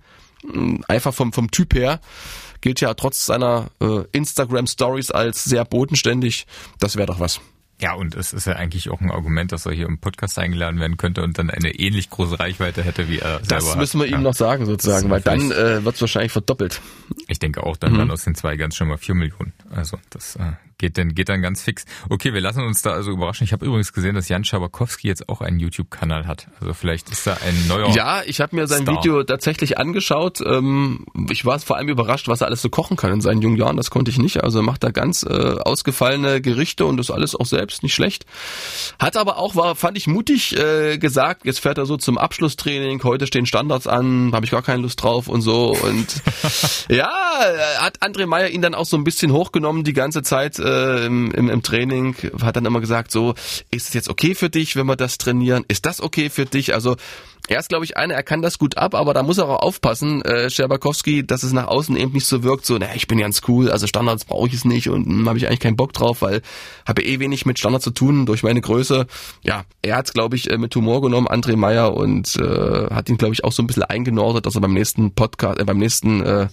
hm, 0.49 0.85
einfach 0.89 1.15
vom, 1.15 1.33
vom 1.33 1.51
Typ 1.51 1.75
her, 1.75 2.01
gilt 2.61 2.81
ja 2.81 2.95
trotz 2.95 3.27
seiner 3.27 3.71
äh, 3.81 4.05
Instagram-Stories 4.13 5.11
als 5.11 5.45
sehr 5.45 5.65
bodenständig. 5.65 6.47
Das 6.79 6.97
wäre 6.97 7.07
doch 7.07 7.21
was. 7.21 7.41
Ja, 7.81 7.93
und 7.93 8.15
es 8.15 8.33
ist 8.33 8.47
ja 8.47 8.55
eigentlich 8.55 8.89
auch 8.89 9.01
ein 9.03 9.11
Argument, 9.11 9.53
dass 9.53 9.67
er 9.67 9.73
hier 9.73 9.87
im 9.87 9.99
Podcast 9.99 10.39
eingeladen 10.39 10.81
werden 10.81 10.97
könnte 10.97 11.23
und 11.23 11.39
dann 11.39 11.51
eine 11.51 11.75
ähnlich 11.75 12.09
große 12.09 12.41
Reichweite 12.41 12.83
hätte, 12.83 13.09
wie 13.09 13.19
er 13.19 13.45
selber 13.45 13.49
Das 13.49 13.77
müssen 13.77 14.01
wir 14.01 14.07
hat. 14.07 14.13
ihm 14.13 14.19
ja. 14.19 14.21
noch 14.23 14.35
sagen 14.35 14.65
sozusagen, 14.65 15.11
weil 15.11 15.21
dann 15.21 15.51
äh, 15.51 15.85
wird 15.85 15.95
es 15.95 16.01
wahrscheinlich 16.01 16.33
verdoppelt. 16.33 16.81
Ich 17.29 17.39
denke 17.39 17.63
auch, 17.63 17.77
dann 17.77 17.93
mhm. 17.93 17.99
werden 17.99 18.11
aus 18.13 18.25
den 18.25 18.35
zwei 18.35 18.57
ganz 18.57 18.77
schon 18.77 18.89
mal 18.89 18.97
vier 18.97 19.15
Millionen. 19.15 19.53
Also 19.71 19.99
das 20.11 20.37
äh, 20.37 20.53
geht 20.79 20.99
dann 20.99 21.15
geht 21.15 21.29
dann 21.29 21.43
ganz 21.43 21.63
fix. 21.63 21.85
Okay, 22.11 22.35
wir 22.35 22.41
lassen 22.41 22.63
uns 22.63 22.83
da 22.83 22.91
also 22.91 23.11
überraschen. 23.11 23.45
Ich 23.45 23.53
habe 23.53 23.65
übrigens 23.65 23.93
gesehen, 23.93 24.15
dass 24.15 24.29
Jan 24.29 24.45
Schabakowski 24.45 25.09
jetzt 25.09 25.29
auch 25.29 25.41
einen 25.41 25.59
YouTube-Kanal 25.59 26.27
hat. 26.27 26.49
Also 26.61 26.75
vielleicht 26.75 27.11
ist 27.11 27.27
da 27.27 27.35
ein 27.35 27.67
neuer. 27.67 27.91
Ja, 27.91 28.23
ich 28.27 28.41
habe 28.41 28.55
mir 28.55 28.67
sein 28.67 28.83
Star. 28.83 28.97
Video 28.97 29.23
tatsächlich 29.25 29.79
angeschaut. 29.79 30.41
Ähm, 30.45 31.07
ich 31.31 31.45
war 31.45 31.59
vor 31.61 31.77
allem 31.77 31.89
überrascht, 31.89 32.29
was 32.29 32.43
er 32.43 32.49
alles 32.49 32.61
so 32.61 32.69
kochen 32.69 32.97
kann 32.97 33.13
in 33.13 33.21
seinen 33.21 33.41
jungen 33.41 33.57
Jahren. 33.57 33.77
Das 33.77 33.91
konnte 33.91 34.11
ich 34.11 34.19
nicht. 34.19 34.43
Also 34.45 34.59
er 34.59 34.63
macht 34.63 34.85
da 34.85 34.91
ganz 34.91 35.23
äh, 35.23 35.29
ausgefallene 35.29 36.41
Gerichte 36.41 36.85
und 36.85 36.99
das 36.99 37.11
alles 37.11 37.35
auch 37.35 37.47
selbst 37.47 37.83
nicht 37.83 37.95
schlecht. 37.95 38.27
Hat 38.99 39.17
aber 39.17 39.39
auch 39.39 39.57
war 39.57 39.77
fand 39.77 39.97
ich 39.97 40.07
mutig 40.07 40.57
äh, 40.59 40.99
gesagt. 40.99 41.47
Jetzt 41.47 41.61
fährt 41.61 41.79
er 41.79 41.87
so 41.87 41.97
zum 41.97 42.19
Abschlusstraining. 42.19 43.03
Heute 43.03 43.27
stehen 43.27 43.47
Standards 43.47 43.87
an. 43.87 44.33
Habe 44.33 44.45
ich 44.45 44.51
gar 44.51 44.63
keine 44.63 44.83
Lust 44.83 45.03
drauf 45.03 45.29
und 45.29 45.41
so 45.41 45.75
und 45.75 46.07
ja, 46.89 47.11
hat 47.79 48.03
André 48.03 48.27
Meyer 48.27 48.49
ihn 48.49 48.61
dann 48.63 48.75
auch 48.75 48.85
so 48.85 48.97
ein 48.97 49.05
bisschen 49.05 49.33
hochgenommen 49.33 49.85
die 49.85 49.93
ganze 49.95 50.23
Zeit 50.23 50.59
äh, 50.67 51.07
im, 51.07 51.31
im, 51.31 51.49
im 51.49 51.63
Training, 51.63 52.17
hat 52.43 52.57
dann 52.57 52.67
immer 52.67 52.81
gesagt, 52.81 53.11
so, 53.11 53.35
ist 53.71 53.89
es 53.89 53.95
jetzt 53.95 54.09
okay 54.09 54.35
für 54.35 54.51
dich, 54.51 54.77
wenn 54.77 54.87
wir 54.87 54.97
das 54.97 55.19
trainieren? 55.19 55.65
Ist 55.69 55.87
das 55.87 56.01
okay 56.01 56.29
für 56.29 56.45
dich? 56.45 56.75
Also 56.75 56.97
er 57.49 57.61
ist, 57.61 57.69
glaube 57.69 57.85
ich, 57.85 57.97
einer, 57.97 58.15
er 58.15 58.23
kann 58.25 58.43
das 58.43 58.59
gut 58.59 58.77
ab, 58.77 58.95
aber 58.95 59.15
da 59.15 59.23
muss 59.23 59.39
er 59.39 59.49
auch 59.49 59.63
aufpassen, 59.63 60.23
äh, 60.23 60.51
Scherbakowski, 60.51 61.25
dass 61.25 61.45
es 61.45 61.53
nach 61.53 61.69
außen 61.69 61.97
eben 61.97 62.13
nicht 62.13 62.27
so 62.27 62.43
wirkt, 62.43 62.67
so, 62.67 62.77
na, 62.79 62.95
ich 62.95 63.07
bin 63.07 63.19
ganz 63.19 63.43
cool, 63.47 63.71
also 63.71 63.87
Standards 63.87 64.25
brauche 64.25 64.49
ich 64.49 64.55
es 64.55 64.65
nicht 64.65 64.89
und 64.89 65.07
hm, 65.07 65.29
habe 65.29 65.39
ich 65.39 65.47
eigentlich 65.47 65.61
keinen 65.61 65.77
Bock 65.77 65.93
drauf, 65.93 66.23
weil 66.23 66.43
habe 66.87 67.03
eh 67.03 67.21
wenig 67.21 67.47
mit 67.47 67.59
Standards 67.59 67.85
zu 67.85 67.93
tun 67.93 68.27
durch 68.27 68.43
meine 68.43 68.61
Größe. 68.61 69.07
Ja, 69.43 69.65
er 69.83 69.97
hat 69.97 70.07
es, 70.07 70.13
glaube 70.13 70.35
ich, 70.35 70.51
äh, 70.51 70.59
mit 70.59 70.75
Humor 70.75 71.03
genommen, 71.03 71.29
André 71.29 71.57
Meyer, 71.57 71.95
und 71.95 72.35
äh, 72.37 72.93
hat 72.93 73.09
ihn, 73.09 73.17
glaube 73.17 73.35
ich, 73.35 73.45
auch 73.45 73.53
so 73.53 73.63
ein 73.63 73.69
bisschen 73.69 73.85
eingenordet, 73.85 74.47
dass 74.47 74.57
er 74.57 74.61
beim 74.61 74.75
nächsten 74.75 75.15
Podcast, 75.15 75.61
äh, 75.61 75.65
beim 75.65 75.79
nächsten 75.79 76.23
äh, 76.23 76.49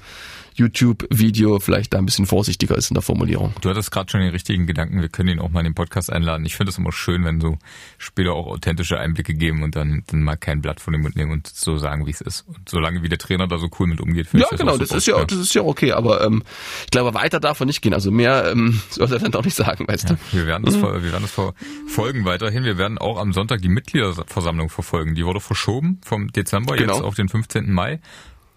YouTube-Video 0.55 1.59
vielleicht 1.59 1.93
da 1.93 1.97
ein 1.97 2.05
bisschen 2.05 2.25
vorsichtiger 2.25 2.77
ist 2.77 2.89
in 2.89 2.95
der 2.95 3.01
Formulierung. 3.01 3.53
Du 3.61 3.69
hattest 3.69 3.91
gerade 3.91 4.09
schon 4.09 4.21
den 4.21 4.29
richtigen 4.29 4.67
Gedanken, 4.67 5.01
wir 5.01 5.09
können 5.09 5.29
ihn 5.29 5.39
auch 5.39 5.49
mal 5.49 5.59
in 5.59 5.65
den 5.65 5.75
Podcast 5.75 6.11
einladen. 6.11 6.45
Ich 6.45 6.55
finde 6.55 6.71
es 6.71 6.77
immer 6.77 6.91
schön, 6.91 7.23
wenn 7.25 7.41
so 7.41 7.57
Spieler 7.97 8.33
auch 8.33 8.47
authentische 8.47 8.99
Einblicke 8.99 9.33
geben 9.33 9.63
und 9.63 9.75
dann, 9.75 10.03
dann 10.07 10.23
mal 10.23 10.35
kein 10.35 10.61
Blatt 10.61 10.79
von 10.79 10.93
dem 10.93 11.01
Mund 11.01 11.15
nehmen 11.15 11.31
und 11.31 11.47
so 11.47 11.77
sagen, 11.77 12.05
wie 12.05 12.11
es 12.11 12.21
ist. 12.21 12.45
Und 12.47 12.69
solange 12.69 13.03
wie 13.03 13.09
der 13.09 13.17
Trainer 13.17 13.47
da 13.47 13.57
so 13.57 13.69
cool 13.79 13.87
mit 13.87 14.01
umgeht, 14.01 14.27
finde 14.27 14.41
ja, 14.41 14.47
ich 14.47 14.51
das 14.51 14.59
genau, 14.59 14.77
das 14.77 14.91
ist 14.91 15.07
ja, 15.07 15.23
das 15.23 15.37
ist 15.37 15.53
ja 15.53 15.61
okay, 15.63 15.91
aber 15.91 16.23
ähm, 16.23 16.43
ich 16.85 16.91
glaube, 16.91 17.13
weiter 17.13 17.39
darf 17.39 17.59
er 17.59 17.65
nicht 17.65 17.81
gehen. 17.81 17.93
Also 17.93 18.11
mehr 18.11 18.51
ähm, 18.51 18.81
soll 18.89 19.11
er 19.11 19.19
dann 19.19 19.31
doch 19.31 19.43
nicht 19.43 19.55
sagen, 19.55 19.87
weißt 19.87 20.09
ja, 20.09 20.15
du. 20.15 20.37
Wir 20.37 20.47
werden 20.47 20.65
das, 20.65 20.75
mhm. 20.75 20.83
wir 20.83 21.03
werden 21.03 21.23
das 21.23 21.31
verfolgen 21.31 22.25
weiterhin. 22.25 22.63
Wir 22.63 22.77
werden 22.77 22.97
auch 22.97 23.19
am 23.19 23.33
Sonntag 23.33 23.61
die 23.61 23.69
Mitgliederversammlung 23.69 24.69
verfolgen. 24.69 25.15
Die 25.15 25.25
wurde 25.25 25.39
verschoben 25.39 25.99
vom 26.03 26.31
Dezember 26.31 26.75
genau. 26.75 26.93
jetzt 26.93 27.03
auf 27.03 27.15
den 27.15 27.29
15. 27.29 27.71
Mai. 27.71 27.99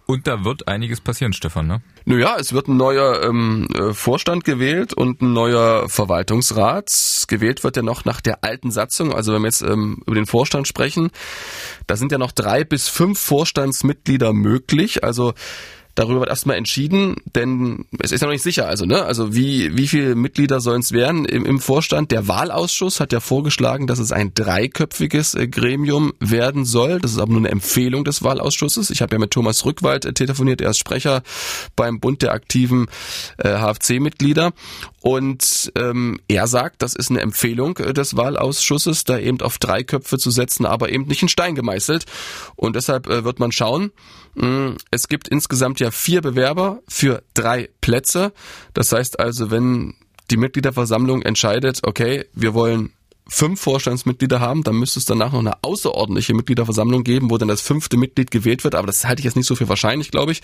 Und 0.06 0.28
da 0.28 0.44
wird 0.44 0.68
einiges 0.68 1.00
passieren, 1.00 1.32
Stefan, 1.32 1.66
ne? 1.66 1.82
Naja, 2.04 2.36
es 2.38 2.52
wird 2.52 2.68
ein 2.68 2.76
neuer 2.76 3.24
ähm, 3.24 3.66
äh, 3.74 3.92
Vorstand 3.92 4.44
gewählt 4.44 4.94
und 4.94 5.20
ein 5.20 5.32
neuer 5.32 5.88
Verwaltungsrat. 5.88 6.92
Gewählt 7.26 7.64
wird 7.64 7.76
ja 7.76 7.82
noch 7.82 8.04
nach 8.04 8.20
der 8.20 8.44
alten 8.44 8.70
Satzung. 8.70 9.12
Also 9.12 9.32
wenn 9.32 9.42
wir 9.42 9.48
jetzt 9.48 9.62
ähm, 9.62 10.02
über 10.06 10.14
den 10.14 10.26
Vorstand 10.26 10.68
sprechen, 10.68 11.10
da 11.88 11.96
sind 11.96 12.12
ja 12.12 12.18
noch 12.18 12.30
drei 12.30 12.62
bis 12.62 12.88
fünf 12.88 13.18
Vorstandsmitglieder 13.18 14.32
möglich. 14.32 15.02
Also 15.02 15.34
Darüber 15.96 16.20
wird 16.20 16.28
erstmal 16.28 16.58
entschieden, 16.58 17.16
denn 17.34 17.86
es 17.98 18.12
ist 18.12 18.20
ja 18.20 18.26
noch 18.26 18.32
nicht 18.32 18.42
sicher. 18.42 18.68
Also, 18.68 18.84
ne? 18.84 19.02
Also 19.04 19.34
wie, 19.34 19.78
wie 19.78 19.88
viele 19.88 20.14
Mitglieder 20.14 20.60
sollen 20.60 20.80
es 20.80 20.92
werden 20.92 21.24
im, 21.24 21.46
im 21.46 21.58
Vorstand? 21.58 22.12
Der 22.12 22.28
Wahlausschuss 22.28 23.00
hat 23.00 23.14
ja 23.14 23.20
vorgeschlagen, 23.20 23.86
dass 23.86 23.98
es 23.98 24.12
ein 24.12 24.34
dreiköpfiges 24.34 25.34
äh, 25.34 25.48
Gremium 25.48 26.12
werden 26.20 26.66
soll. 26.66 27.00
Das 27.00 27.12
ist 27.12 27.18
aber 27.18 27.32
nur 27.32 27.40
eine 27.40 27.50
Empfehlung 27.50 28.04
des 28.04 28.22
Wahlausschusses. 28.22 28.90
Ich 28.90 29.00
habe 29.00 29.14
ja 29.14 29.18
mit 29.18 29.30
Thomas 29.30 29.64
Rückwald 29.64 30.04
äh, 30.04 30.12
telefoniert, 30.12 30.60
er 30.60 30.70
ist 30.70 30.78
Sprecher 30.78 31.22
beim 31.76 31.98
Bund 31.98 32.20
der 32.20 32.32
aktiven 32.32 32.88
äh, 33.38 33.56
HFC-Mitglieder. 33.56 34.52
Und 35.00 35.72
ähm, 35.76 36.20
er 36.28 36.46
sagt, 36.46 36.82
das 36.82 36.94
ist 36.94 37.10
eine 37.10 37.20
Empfehlung 37.20 37.78
äh, 37.78 37.94
des 37.94 38.18
Wahlausschusses, 38.18 39.04
da 39.04 39.18
eben 39.18 39.40
auf 39.40 39.56
drei 39.56 39.82
Köpfe 39.82 40.18
zu 40.18 40.30
setzen, 40.30 40.66
aber 40.66 40.90
eben 40.90 41.06
nicht 41.06 41.22
in 41.22 41.28
Stein 41.28 41.54
gemeißelt. 41.54 42.04
Und 42.54 42.76
deshalb 42.76 43.08
äh, 43.08 43.24
wird 43.24 43.38
man 43.40 43.50
schauen. 43.50 43.92
Mh, 44.36 44.46
hm, 44.46 44.76
es 44.90 45.08
gibt 45.08 45.28
insgesamt 45.28 45.80
ja 45.80 45.90
vier 45.90 46.20
Bewerber 46.20 46.80
für 46.88 47.22
drei 47.34 47.70
Plätze. 47.80 48.32
Das 48.74 48.92
heißt 48.92 49.18
also, 49.18 49.50
wenn 49.50 49.94
die 50.30 50.36
Mitgliederversammlung 50.36 51.22
entscheidet, 51.22 51.80
okay, 51.84 52.26
wir 52.34 52.54
wollen 52.54 52.92
fünf 53.28 53.60
Vorstandsmitglieder 53.60 54.38
haben, 54.40 54.62
dann 54.62 54.76
müsste 54.76 55.00
es 55.00 55.04
danach 55.04 55.32
noch 55.32 55.40
eine 55.40 55.64
außerordentliche 55.64 56.32
Mitgliederversammlung 56.32 57.02
geben, 57.02 57.30
wo 57.30 57.38
dann 57.38 57.48
das 57.48 57.60
fünfte 57.60 57.96
Mitglied 57.96 58.30
gewählt 58.30 58.62
wird, 58.62 58.76
aber 58.76 58.86
das 58.86 59.04
halte 59.04 59.20
ich 59.20 59.24
jetzt 59.24 59.36
nicht 59.36 59.46
so 59.46 59.56
für 59.56 59.68
wahrscheinlich, 59.68 60.10
glaube 60.10 60.32
ich. 60.32 60.42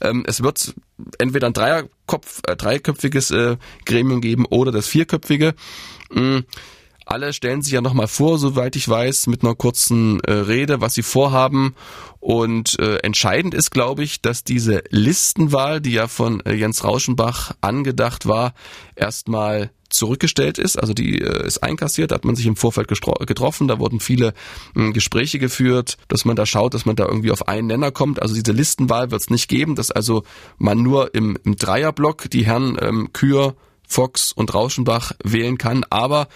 Ähm, 0.00 0.24
es 0.26 0.42
wird 0.42 0.74
entweder 1.18 1.48
ein 1.48 1.52
Dreierkopf, 1.52 2.40
äh, 2.46 2.54
dreiköpfiges 2.54 3.32
äh, 3.32 3.56
Gremium 3.84 4.20
geben 4.20 4.46
oder 4.46 4.70
das 4.70 4.86
vierköpfige. 4.86 5.54
Alle 7.10 7.32
stellen 7.32 7.60
sich 7.60 7.72
ja 7.72 7.80
nochmal 7.80 8.06
vor, 8.06 8.38
soweit 8.38 8.76
ich 8.76 8.88
weiß, 8.88 9.26
mit 9.26 9.42
einer 9.42 9.56
kurzen 9.56 10.20
äh, 10.20 10.32
Rede, 10.32 10.80
was 10.80 10.94
sie 10.94 11.02
vorhaben. 11.02 11.74
Und 12.20 12.78
äh, 12.78 12.98
entscheidend 12.98 13.52
ist, 13.52 13.72
glaube 13.72 14.04
ich, 14.04 14.22
dass 14.22 14.44
diese 14.44 14.84
Listenwahl, 14.90 15.80
die 15.80 15.90
ja 15.90 16.06
von 16.06 16.38
äh, 16.46 16.52
Jens 16.52 16.84
Rauschenbach 16.84 17.52
angedacht 17.60 18.28
war, 18.28 18.54
erstmal 18.94 19.72
zurückgestellt 19.88 20.56
ist, 20.56 20.76
also 20.76 20.94
die 20.94 21.20
äh, 21.20 21.44
ist 21.44 21.64
einkassiert, 21.64 22.12
da 22.12 22.14
hat 22.14 22.24
man 22.24 22.36
sich 22.36 22.46
im 22.46 22.54
Vorfeld 22.54 22.86
getroffen, 22.86 23.66
da 23.66 23.80
wurden 23.80 23.98
viele 23.98 24.32
äh, 24.76 24.92
Gespräche 24.92 25.40
geführt, 25.40 25.96
dass 26.06 26.24
man 26.24 26.36
da 26.36 26.46
schaut, 26.46 26.74
dass 26.74 26.86
man 26.86 26.94
da 26.94 27.06
irgendwie 27.06 27.32
auf 27.32 27.48
einen 27.48 27.66
Nenner 27.66 27.90
kommt. 27.90 28.22
Also 28.22 28.36
diese 28.36 28.52
Listenwahl 28.52 29.10
wird 29.10 29.22
es 29.22 29.30
nicht 29.30 29.48
geben, 29.48 29.74
dass 29.74 29.90
also 29.90 30.22
man 30.58 30.78
nur 30.80 31.12
im, 31.12 31.36
im 31.42 31.56
Dreierblock 31.56 32.30
die 32.30 32.46
Herren 32.46 32.78
ähm, 32.80 33.12
Kür, 33.12 33.56
Fox 33.88 34.30
und 34.30 34.54
Rauschenbach 34.54 35.10
wählen 35.24 35.58
kann, 35.58 35.84
aber 35.90 36.28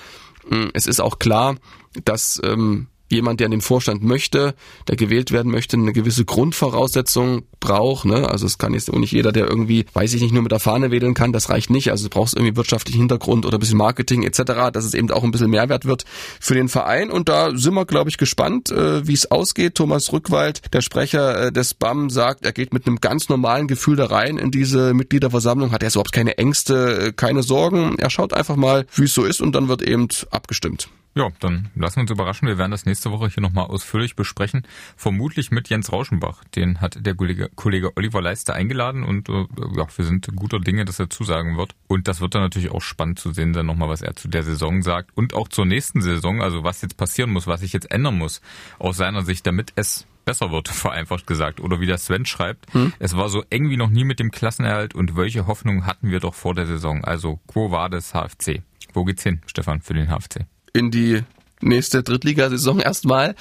es 0.74 0.87
ist 0.87 1.00
auch 1.00 1.18
klar, 1.18 1.57
dass 2.04 2.40
ähm, 2.44 2.88
jemand, 3.10 3.40
der 3.40 3.46
in 3.46 3.52
den 3.52 3.60
Vorstand 3.60 4.02
möchte, 4.02 4.54
der 4.88 4.96
gewählt 4.96 5.30
werden 5.30 5.50
möchte, 5.50 5.76
eine 5.76 5.92
gewisse 5.92 6.24
Grundvoraussetzung 6.24 7.42
braucht. 7.60 8.04
Ne? 8.04 8.28
Also 8.28 8.46
es 8.46 8.58
kann 8.58 8.74
jetzt 8.74 8.92
auch 8.92 8.98
nicht 8.98 9.12
jeder, 9.12 9.32
der 9.32 9.48
irgendwie, 9.48 9.86
weiß 9.92 10.14
ich 10.14 10.22
nicht, 10.22 10.32
nur 10.32 10.42
mit 10.42 10.52
der 10.52 10.60
Fahne 10.60 10.90
wählen 10.90 11.14
kann, 11.14 11.32
das 11.32 11.50
reicht 11.50 11.70
nicht. 11.70 11.90
Also 11.90 12.04
du 12.04 12.10
brauchst 12.10 12.34
irgendwie 12.34 12.56
wirtschaftlichen 12.56 13.00
Hintergrund 13.00 13.46
oder 13.46 13.58
ein 13.58 13.60
bisschen 13.60 13.78
Marketing 13.78 14.22
etc., 14.22 14.70
dass 14.72 14.84
es 14.84 14.94
eben 14.94 15.10
auch 15.10 15.24
ein 15.24 15.30
bisschen 15.30 15.50
Mehrwert 15.50 15.84
wird 15.84 16.04
für 16.40 16.54
den 16.54 16.68
Verein. 16.68 17.10
Und 17.10 17.28
da 17.28 17.56
sind 17.56 17.74
wir, 17.74 17.86
glaube 17.86 18.10
ich, 18.10 18.18
gespannt, 18.18 18.70
äh, 18.70 19.06
wie 19.06 19.14
es 19.14 19.30
ausgeht. 19.30 19.74
Thomas 19.74 20.12
Rückwald, 20.12 20.62
der 20.72 20.80
Sprecher 20.80 21.46
äh, 21.46 21.52
des 21.52 21.74
BAM, 21.74 22.10
sagt, 22.10 22.44
er 22.44 22.52
geht 22.52 22.72
mit 22.72 22.86
einem 22.86 23.00
ganz 23.00 23.28
normalen 23.28 23.68
Gefühl 23.68 23.96
da 23.96 24.06
rein 24.06 24.38
in 24.38 24.50
diese 24.50 24.94
Mitgliederversammlung, 24.94 25.72
hat 25.72 25.82
er 25.82 25.90
überhaupt 25.90 26.12
keine 26.12 26.38
Ängste, 26.38 27.08
äh, 27.08 27.12
keine 27.12 27.42
Sorgen. 27.42 27.96
Er 27.98 28.10
schaut 28.10 28.32
einfach 28.32 28.56
mal, 28.56 28.86
wie 28.94 29.04
es 29.04 29.14
so 29.14 29.24
ist 29.24 29.40
und 29.40 29.54
dann 29.54 29.68
wird 29.68 29.82
eben 29.82 30.08
abgestimmt. 30.30 30.88
Ja, 31.16 31.29
dann 31.38 31.70
lassen 31.77 31.96
wir 31.96 32.00
uns 32.03 32.11
überraschen. 32.11 32.48
Wir 32.48 32.59
werden 32.59 32.72
das 32.72 32.87
nächste 32.87 33.12
Woche 33.12 33.29
hier 33.29 33.40
nochmal 33.40 33.66
ausführlich 33.66 34.16
besprechen. 34.16 34.66
Vermutlich 34.96 35.53
mit 35.53 35.68
Jens 35.68 35.92
Rauschenbach. 35.92 36.42
Den 36.57 36.81
hat 36.81 37.07
der 37.07 37.14
Kollege, 37.14 37.50
Kollege 37.55 37.96
Oliver 37.96 38.20
Leister 38.20 38.55
eingeladen 38.55 39.05
und 39.05 39.29
äh, 39.29 39.46
ja, 39.77 39.87
wir 39.94 40.05
sind 40.05 40.29
guter 40.35 40.59
Dinge, 40.59 40.85
dass 40.85 40.98
er 40.98 41.11
zusagen 41.11 41.57
wird. 41.57 41.77
Und 41.87 42.09
das 42.09 42.20
wird 42.20 42.35
dann 42.35 42.42
natürlich 42.42 42.72
auch 42.72 42.83
spannend 42.83 43.20
zu 43.20 43.33
sehen, 43.33 43.53
dann 43.53 43.66
nochmal, 43.66 43.88
was 43.88 44.03
er 44.03 44.16
zu 44.16 44.27
der 44.27 44.42
Saison 44.42 44.83
sagt 44.83 45.16
und 45.16 45.35
auch 45.35 45.46
zur 45.46 45.66
nächsten 45.66 46.03
Saison, 46.03 46.42
also 46.42 46.64
was 46.64 46.83
jetzt 46.83 46.96
passieren 46.96 47.31
muss, 47.31 47.46
was 47.46 47.61
sich 47.61 47.72
jetzt 47.72 47.92
ändern 47.92 48.18
muss 48.18 48.40
aus 48.81 48.96
seiner 48.96 49.22
Sicht, 49.22 49.46
damit 49.46 49.72
es 49.77 50.09
besser 50.24 50.50
wird, 50.50 50.66
vereinfacht 50.70 51.29
gesagt. 51.29 51.61
Oder 51.61 51.79
wie 51.79 51.87
der 51.87 51.98
Sven 51.98 52.27
schreibt, 52.27 52.72
hm? 52.74 52.92
es 52.98 53.16
war 53.16 53.29
so 53.29 53.44
eng 53.50 53.70
wie 53.70 53.77
noch 53.77 53.90
nie 53.90 54.05
mit 54.05 54.18
dem 54.18 54.33
Klassenerhalt 54.33 54.96
und 54.96 55.14
welche 55.14 55.46
Hoffnung 55.46 55.87
hatten 55.87 56.11
wir 56.11 56.18
doch 56.18 56.35
vor 56.35 56.57
der 56.57 56.66
Saison? 56.66 57.05
Also, 57.05 57.38
quo 57.46 57.70
war 57.70 57.88
das 57.88 58.14
HFC? 58.14 58.62
Wo 58.92 59.05
geht's 59.05 59.22
hin, 59.22 59.42
Stefan, 59.46 59.81
für 59.81 59.94
den 59.94 60.09
HFC? 60.09 60.46
In 60.74 60.90
die 60.90 61.22
nächste 61.62 62.02
Drittligasaison 62.02 62.80
erstmal. 62.80 63.34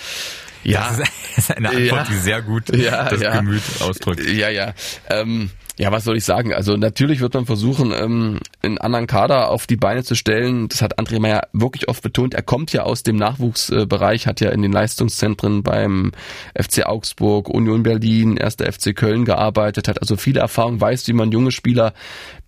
Ja, 0.64 0.96
das 0.98 1.10
ist 1.38 1.58
eine 1.58 1.70
Antwort, 1.70 1.86
ja, 1.86 2.04
die 2.10 2.16
sehr 2.16 2.42
gut 2.42 2.76
ja, 2.76 3.10
das 3.10 3.22
ja. 3.22 3.38
Gemüt 3.38 3.64
ausdrückt. 3.82 4.26
Ja, 4.26 4.50
ja. 4.50 4.74
Ähm, 5.10 5.50
ja, 5.76 5.92
was 5.92 6.04
soll 6.04 6.18
ich 6.18 6.24
sagen? 6.24 6.54
Also 6.54 6.78
natürlich 6.78 7.20
wird 7.20 7.34
man 7.34 7.48
versuchen, 7.48 7.92
ähm, 7.92 8.40
einen 8.62 8.78
anderen 8.78 9.08
Kader 9.08 9.50
auf 9.50 9.66
die 9.66 9.76
Beine 9.76 10.04
zu 10.04 10.14
stellen. 10.14 10.70
Das 10.70 10.84
hat 10.84 11.00
André 11.00 11.20
Meyer 11.20 11.48
wirklich 11.52 11.88
oft 11.88 12.04
betont. 12.04 12.36
Er 12.36 12.44
kommt 12.44 12.72
ja 12.74 12.84
aus 12.84 13.02
dem 13.02 13.16
Nachwuchsbereich, 13.16 14.28
hat 14.28 14.40
ja 14.40 14.52
in 14.52 14.62
den 14.62 14.72
Leistungszentren 14.72 15.64
beim 15.64 16.12
FC 16.56 16.86
Augsburg, 16.86 17.50
Union 17.50 17.82
Berlin, 17.82 18.40
1. 18.40 18.58
FC 18.58 18.96
Köln 18.96 19.26
gearbeitet, 19.26 19.88
hat 19.88 20.00
also 20.00 20.16
viele 20.16 20.42
Erfahrungen, 20.42 20.80
weiß, 20.80 21.08
wie 21.08 21.14
man 21.14 21.32
junge 21.32 21.52
Spieler 21.52 21.94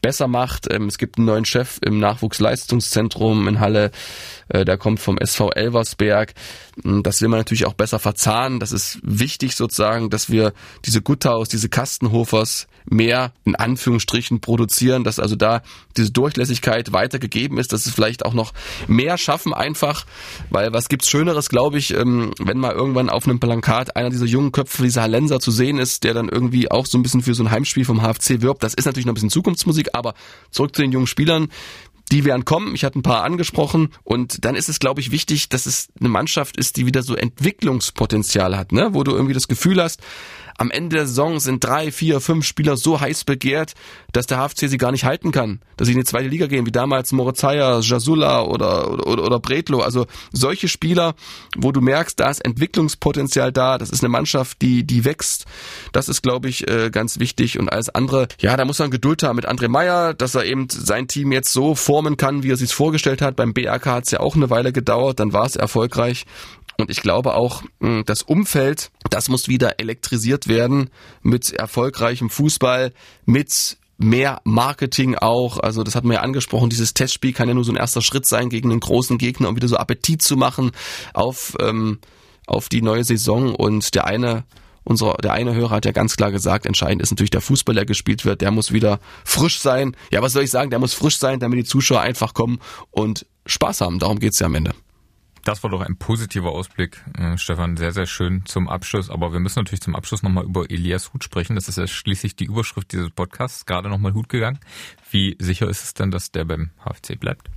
besser 0.02 0.28
macht. 0.28 0.72
Ähm, 0.72 0.86
es 0.86 1.00
gibt 1.00 1.18
einen 1.18 1.26
neuen 1.26 1.46
Chef 1.46 1.80
im 1.84 1.98
Nachwuchsleistungszentrum 1.98 3.48
in 3.48 3.60
Halle, 3.60 3.90
äh, 4.50 4.66
der 4.66 4.78
kommt 4.78 5.00
vom 5.00 5.18
SV 5.18 5.50
Elversberg. 5.50 6.36
Hm, 6.84 7.02
das 7.02 7.22
will 7.22 7.30
man 7.30 7.40
natürlich 7.40 7.66
auch 7.66 7.74
besser 7.74 7.98
verzahnen. 8.06 8.60
Das 8.60 8.72
ist 8.72 9.00
wichtig 9.02 9.56
sozusagen, 9.56 10.12
dass 10.12 10.30
wir 10.30 10.54
diese 10.86 11.02
Guttaus, 11.02 11.50
diese 11.50 11.70
Kastenhofers 11.70 12.68
mehr 12.88 13.34
in 13.46 13.56
Anführungsstrichen 13.56 14.42
produzieren, 14.42 15.04
dass 15.04 15.18
also 15.18 15.36
da 15.36 15.64
diese 15.98 16.12
Durchlässigkeit 16.12 16.94
weitergegeben 16.94 17.58
ist, 17.58 17.74
dass 17.74 17.88
es 17.88 17.94
vielleicht 17.94 18.24
auch 18.24 18.36
noch 18.36 18.54
mehr 18.88 19.18
schaffen 19.18 19.56
einfach, 19.56 20.06
weil 20.52 20.72
was 20.72 20.88
gibt's 20.88 21.10
Schöneres, 21.10 21.50
glaube 21.50 21.80
ich, 21.80 21.96
ähm, 21.96 22.32
wenn 22.40 22.60
mal 22.60 22.74
irgendwann 22.74 23.10
auf 23.10 23.26
einem 23.26 23.40
Plakat 23.40 23.96
einer 23.96 24.12
dieser 24.12 24.26
jungen 24.26 24.52
Köpfe, 24.52 24.84
dieser 24.84 25.02
Hallenser 25.02 25.40
zu 25.40 25.50
sehen 25.50 25.80
ist, 25.80 26.04
der 26.04 26.14
dann 26.14 26.30
irgendwie 26.30 26.70
auch 26.70 26.86
so 26.86 27.00
ein 27.00 27.02
bisschen 27.02 27.24
für 27.24 27.34
so 27.34 27.44
ein 27.44 27.50
Heimspiel 27.50 27.86
vom 27.86 28.04
HFC 28.04 28.42
wirbt. 28.42 28.62
Das 28.62 28.76
ist 28.76 28.86
natürlich 28.86 29.08
noch 29.08 29.14
ein 29.14 29.16
bisschen 29.16 29.32
Zukunftsmusik, 29.32 29.90
aber 29.94 30.14
zurück 30.52 30.76
zu 30.76 30.84
den 30.84 30.92
jungen 30.92 31.08
Spielern 31.08 31.50
die 32.12 32.26
werden 32.26 32.46
kommen. 32.46 32.76
Ich 32.76 32.84
hatte 32.84 33.00
ein 33.00 33.04
paar 33.04 33.24
angesprochen 33.24 33.90
und 34.04 34.46
dann 34.46 34.56
ist 34.56 34.70
es, 34.70 34.80
glaube 34.80 35.02
ich, 35.02 35.12
wichtig, 35.12 35.50
dass 35.50 35.66
es 35.66 35.90
eine 36.00 36.10
Mannschaft 36.10 36.58
ist, 36.58 36.78
die 36.78 36.86
wieder 36.86 37.04
so 37.04 37.16
Entwicklungspotenzial 37.16 38.58
hat, 38.58 38.72
ne? 38.72 38.90
wo 38.94 39.04
du 39.04 39.12
irgendwie 39.12 39.34
das 39.34 39.48
Gefühl 39.48 39.82
hast, 39.82 40.02
am 40.58 40.72
Ende 40.72 40.96
der 40.96 41.08
Saison 41.08 41.40
sind 41.40 41.64
drei, 41.64 41.92
vier, 41.92 42.22
fünf 42.22 42.46
Spieler 42.46 42.78
so 42.78 43.00
heiß 43.00 43.26
begehrt, 43.26 43.74
dass 44.14 44.26
der 44.26 44.38
HFC 44.38 44.70
sie 44.70 44.78
gar 44.78 44.92
nicht 44.92 45.04
halten 45.04 45.32
kann. 45.32 45.60
Dass 45.76 45.88
sie 45.88 45.94
in 45.94 46.00
die 46.00 46.06
zweite 46.06 46.30
Liga 46.30 46.48
gehen, 46.48 46.66
wie 46.66 46.72
damals 46.72 47.12
Morozaya, 47.12 47.80
Jasula 47.82 48.44
oder, 48.44 49.06
oder, 49.08 49.24
oder 49.24 49.40
Bretlo. 49.40 49.82
Also 49.82 50.06
solche 50.32 50.68
Spieler, 50.68 51.16
wo 51.58 51.72
du 51.74 51.82
merkst, 51.82 52.20
da 52.20 52.30
ist 52.30 52.44
Entwicklungspotenzial 52.46 53.52
da, 53.52 53.78
das 53.78 53.90
ist 53.90 54.02
eine 54.02 54.10
Mannschaft, 54.10 54.62
die, 54.62 54.86
die 54.86 55.04
wächst. 55.04 55.46
Das 55.92 56.08
ist, 56.08 56.22
glaube 56.22 56.48
ich, 56.48 56.70
äh, 56.70 56.90
ganz 56.90 57.20
wichtig. 57.20 57.60
Und 57.60 57.70
alles 57.70 57.90
andere, 57.90 58.28
ja, 58.40 58.56
da 58.56 58.64
muss 58.64 58.80
man 58.80 58.92
Geduld 58.92 59.24
haben 59.24 59.36
mit 59.36 59.48
André 59.48 59.68
Meyer, 59.68 60.14
dass 60.14 60.36
er 60.36 60.46
eben 60.46 60.68
sein 60.70 61.08
Team 61.08 61.34
jetzt 61.34 61.52
so 61.52 61.76
formen 61.76 62.16
kann, 62.16 62.44
wie 62.44 62.52
er 62.52 62.58
sich 62.58 62.74
vorgestellt 62.74 63.22
hat. 63.22 63.36
Beim 63.36 63.54
BRK 63.54 63.86
hat 63.92 64.06
es 64.06 64.12
ja 64.12 64.22
auch 64.22 64.36
eine 64.36 64.50
Weile 64.50 64.72
gedauert, 64.72 65.20
dann 65.20 65.34
war 65.34 65.46
es 65.46 65.58
erfolgreich. 65.58 66.26
Und 66.78 66.90
ich 66.90 67.02
glaube 67.02 67.36
auch, 67.36 67.64
hm, 67.80 68.04
das 68.06 68.22
Umfeld, 68.22 68.92
das 69.10 69.30
muss 69.30 69.48
wieder 69.48 69.80
elektrisiert 69.80 70.48
werden 70.48 70.90
mit 71.22 71.52
erfolgreichem 71.54 72.30
Fußball, 72.30 72.92
mit 73.26 73.78
mehr 73.98 74.42
Marketing 74.44 75.16
auch. 75.16 75.60
Also 75.60 75.84
das 75.84 75.96
hat 75.96 76.04
man 76.04 76.16
ja 76.16 76.22
angesprochen, 76.22 76.70
dieses 76.70 76.94
Testspiel 76.94 77.34
kann 77.34 77.48
ja 77.48 77.54
nur 77.54 77.64
so 77.64 77.72
ein 77.72 77.78
erster 77.78 78.02
Schritt 78.02 78.26
sein 78.26 78.50
gegen 78.50 78.72
einen 78.72 78.82
großen 78.82 79.18
Gegner, 79.18 79.50
um 79.50 79.56
wieder 79.56 79.68
so 79.68 79.78
Appetit 79.78 80.22
zu 80.22 80.36
machen 80.36 80.72
auf, 81.14 81.56
ähm, 81.62 82.00
auf 82.46 82.68
die 82.70 82.82
neue 82.82 83.04
Saison. 83.04 83.56
Und 83.56 83.96
der 83.96 84.06
eine 84.06 84.44
unser, 84.86 85.16
der 85.16 85.34
eine 85.34 85.56
Hörer 85.56 85.72
hat 85.72 85.86
ja 85.86 85.92
ganz 85.92 86.16
klar 86.16 86.32
gesagt, 86.32 86.68
entscheidend 86.68 87.02
ist 87.02 87.10
natürlich 87.10 87.32
der 87.32 87.42
Fußball, 87.42 87.74
der 87.74 87.86
gespielt 87.86 88.24
wird. 88.24 88.42
Der 88.42 88.52
muss 88.52 88.72
wieder 88.72 89.00
frisch 89.24 89.60
sein. 89.60 89.98
Ja, 90.12 90.22
was 90.22 90.34
soll 90.34 90.44
ich 90.44 90.52
sagen? 90.52 90.70
Der 90.70 90.78
muss 90.78 90.94
frisch 90.94 91.18
sein, 91.18 91.40
damit 91.40 91.58
die 91.58 91.64
Zuschauer 91.64 92.02
einfach 92.02 92.36
kommen 92.36 92.60
und 92.92 93.26
Spaß 93.48 93.82
haben. 93.82 93.98
Darum 93.98 94.20
geht's 94.20 94.40
ja 94.40 94.46
am 94.46 94.54
Ende. 94.54 94.76
Das 95.46 95.62
war 95.62 95.70
doch 95.70 95.82
ein 95.82 95.96
positiver 95.96 96.50
Ausblick, 96.54 97.04
äh, 97.20 97.38
Stefan. 97.38 97.78
Sehr, 97.78 97.92
sehr 97.92 98.08
schön 98.08 98.44
zum 98.48 98.68
Abschluss. 98.68 99.12
Aber 99.12 99.32
wir 99.32 99.40
müssen 99.40 99.60
natürlich 99.60 99.82
zum 99.82 99.96
Abschluss 99.96 100.24
nochmal 100.24 100.44
über 100.44 100.72
Elias 100.72 101.14
Hut 101.14 101.24
sprechen. 101.24 101.56
Das 101.56 101.70
ist 101.70 101.78
ja 101.78 101.86
schließlich 101.86 102.36
die 102.36 102.46
Überschrift 102.46 102.92
dieses 102.92 103.12
Podcasts. 103.12 103.68
Gerade 103.68 103.88
nochmal 103.88 104.16
Hut 104.16 104.28
gegangen. 104.28 104.60
Wie 105.12 105.38
sicher 105.40 105.70
ist 105.70 105.84
es 105.84 105.94
denn, 105.94 106.10
dass 106.10 106.32
der 106.32 106.46
beim 106.46 106.72
HFC 106.84 107.20
bleibt? 107.20 107.52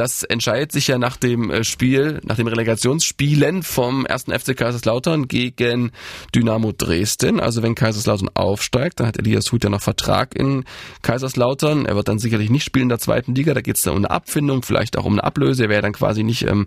Das 0.00 0.22
entscheidet 0.22 0.72
sich 0.72 0.86
ja 0.86 0.96
nach 0.96 1.18
dem 1.18 1.50
äh, 1.50 1.62
Spiel, 1.62 2.22
nach 2.24 2.36
dem 2.36 2.46
Relegationsspielen 2.46 3.62
vom 3.62 4.06
ersten 4.06 4.32
FC 4.32 4.56
Kaiserslautern 4.56 5.28
gegen 5.28 5.92
Dynamo 6.34 6.72
Dresden. 6.72 7.38
Also 7.38 7.62
wenn 7.62 7.74
Kaiserslautern 7.74 8.30
aufsteigt, 8.32 8.98
dann 8.98 9.06
hat 9.08 9.18
Elias 9.18 9.52
Huth 9.52 9.62
ja 9.62 9.68
noch 9.68 9.82
Vertrag 9.82 10.34
in 10.34 10.64
Kaiserslautern. 11.02 11.84
Er 11.84 11.96
wird 11.96 12.08
dann 12.08 12.18
sicherlich 12.18 12.48
nicht 12.48 12.64
spielen 12.64 12.84
in 12.84 12.88
der 12.88 12.98
zweiten 12.98 13.34
Liga. 13.34 13.52
Da 13.52 13.60
geht 13.60 13.76
es 13.76 13.82
dann 13.82 13.92
um 13.92 13.98
eine 13.98 14.10
Abfindung, 14.10 14.62
vielleicht 14.62 14.96
auch 14.96 15.04
um 15.04 15.12
eine 15.12 15.24
Ablöse. 15.24 15.64
Er 15.64 15.68
wäre 15.68 15.82
dann 15.82 15.92
quasi 15.92 16.24
nicht 16.24 16.46
ähm, 16.46 16.66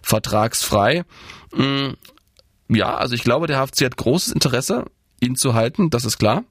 vertragsfrei. 0.00 1.04
Mm, 1.54 1.90
ja, 2.70 2.96
also 2.96 3.14
ich 3.14 3.22
glaube, 3.22 3.48
der 3.48 3.58
HFC 3.58 3.84
hat 3.84 3.98
großes 3.98 4.32
Interesse, 4.32 4.86
ihn 5.20 5.36
zu 5.36 5.52
halten. 5.52 5.90
Das 5.90 6.06
ist 6.06 6.16
klar. 6.16 6.42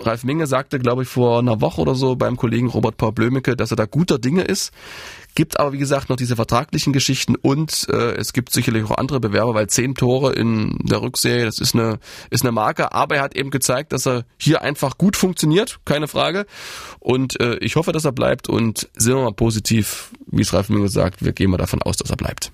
Ralf 0.00 0.24
Minge 0.24 0.46
sagte, 0.46 0.78
glaube 0.78 1.02
ich, 1.02 1.08
vor 1.08 1.40
einer 1.40 1.60
Woche 1.60 1.80
oder 1.80 1.94
so 1.94 2.16
beim 2.16 2.36
Kollegen 2.36 2.68
Robert 2.68 2.96
Paul 2.96 3.12
Blömecke, 3.12 3.56
dass 3.56 3.70
er 3.70 3.76
da 3.76 3.86
guter 3.86 4.18
Dinge 4.18 4.42
ist. 4.42 4.72
Gibt 5.34 5.60
aber, 5.60 5.72
wie 5.72 5.78
gesagt, 5.78 6.08
noch 6.08 6.16
diese 6.16 6.36
vertraglichen 6.36 6.92
Geschichten 6.92 7.36
und 7.36 7.86
äh, 7.90 8.14
es 8.16 8.32
gibt 8.32 8.52
sicherlich 8.52 8.84
auch 8.84 8.96
andere 8.96 9.20
Bewerber, 9.20 9.54
weil 9.54 9.68
zehn 9.68 9.94
Tore 9.94 10.32
in 10.32 10.78
der 10.82 11.00
Rückserie, 11.00 11.44
das 11.44 11.58
ist 11.58 11.74
eine, 11.74 11.98
ist 12.30 12.42
eine 12.42 12.52
Marke. 12.52 12.92
Aber 12.92 13.16
er 13.16 13.22
hat 13.22 13.36
eben 13.36 13.50
gezeigt, 13.50 13.92
dass 13.92 14.06
er 14.06 14.24
hier 14.36 14.62
einfach 14.62 14.98
gut 14.98 15.16
funktioniert, 15.16 15.78
keine 15.84 16.08
Frage. 16.08 16.46
Und 16.98 17.40
äh, 17.40 17.56
ich 17.58 17.76
hoffe, 17.76 17.92
dass 17.92 18.04
er 18.04 18.12
bleibt 18.12 18.48
und 18.48 18.88
sind 18.96 19.14
wir 19.14 19.22
mal 19.22 19.32
positiv, 19.32 20.10
wie 20.26 20.42
es 20.42 20.52
Ralf 20.52 20.70
Minge 20.70 20.88
sagt, 20.88 21.24
wir 21.24 21.32
gehen 21.32 21.50
mal 21.50 21.56
davon 21.56 21.82
aus, 21.82 21.96
dass 21.96 22.10
er 22.10 22.16
bleibt. 22.16 22.52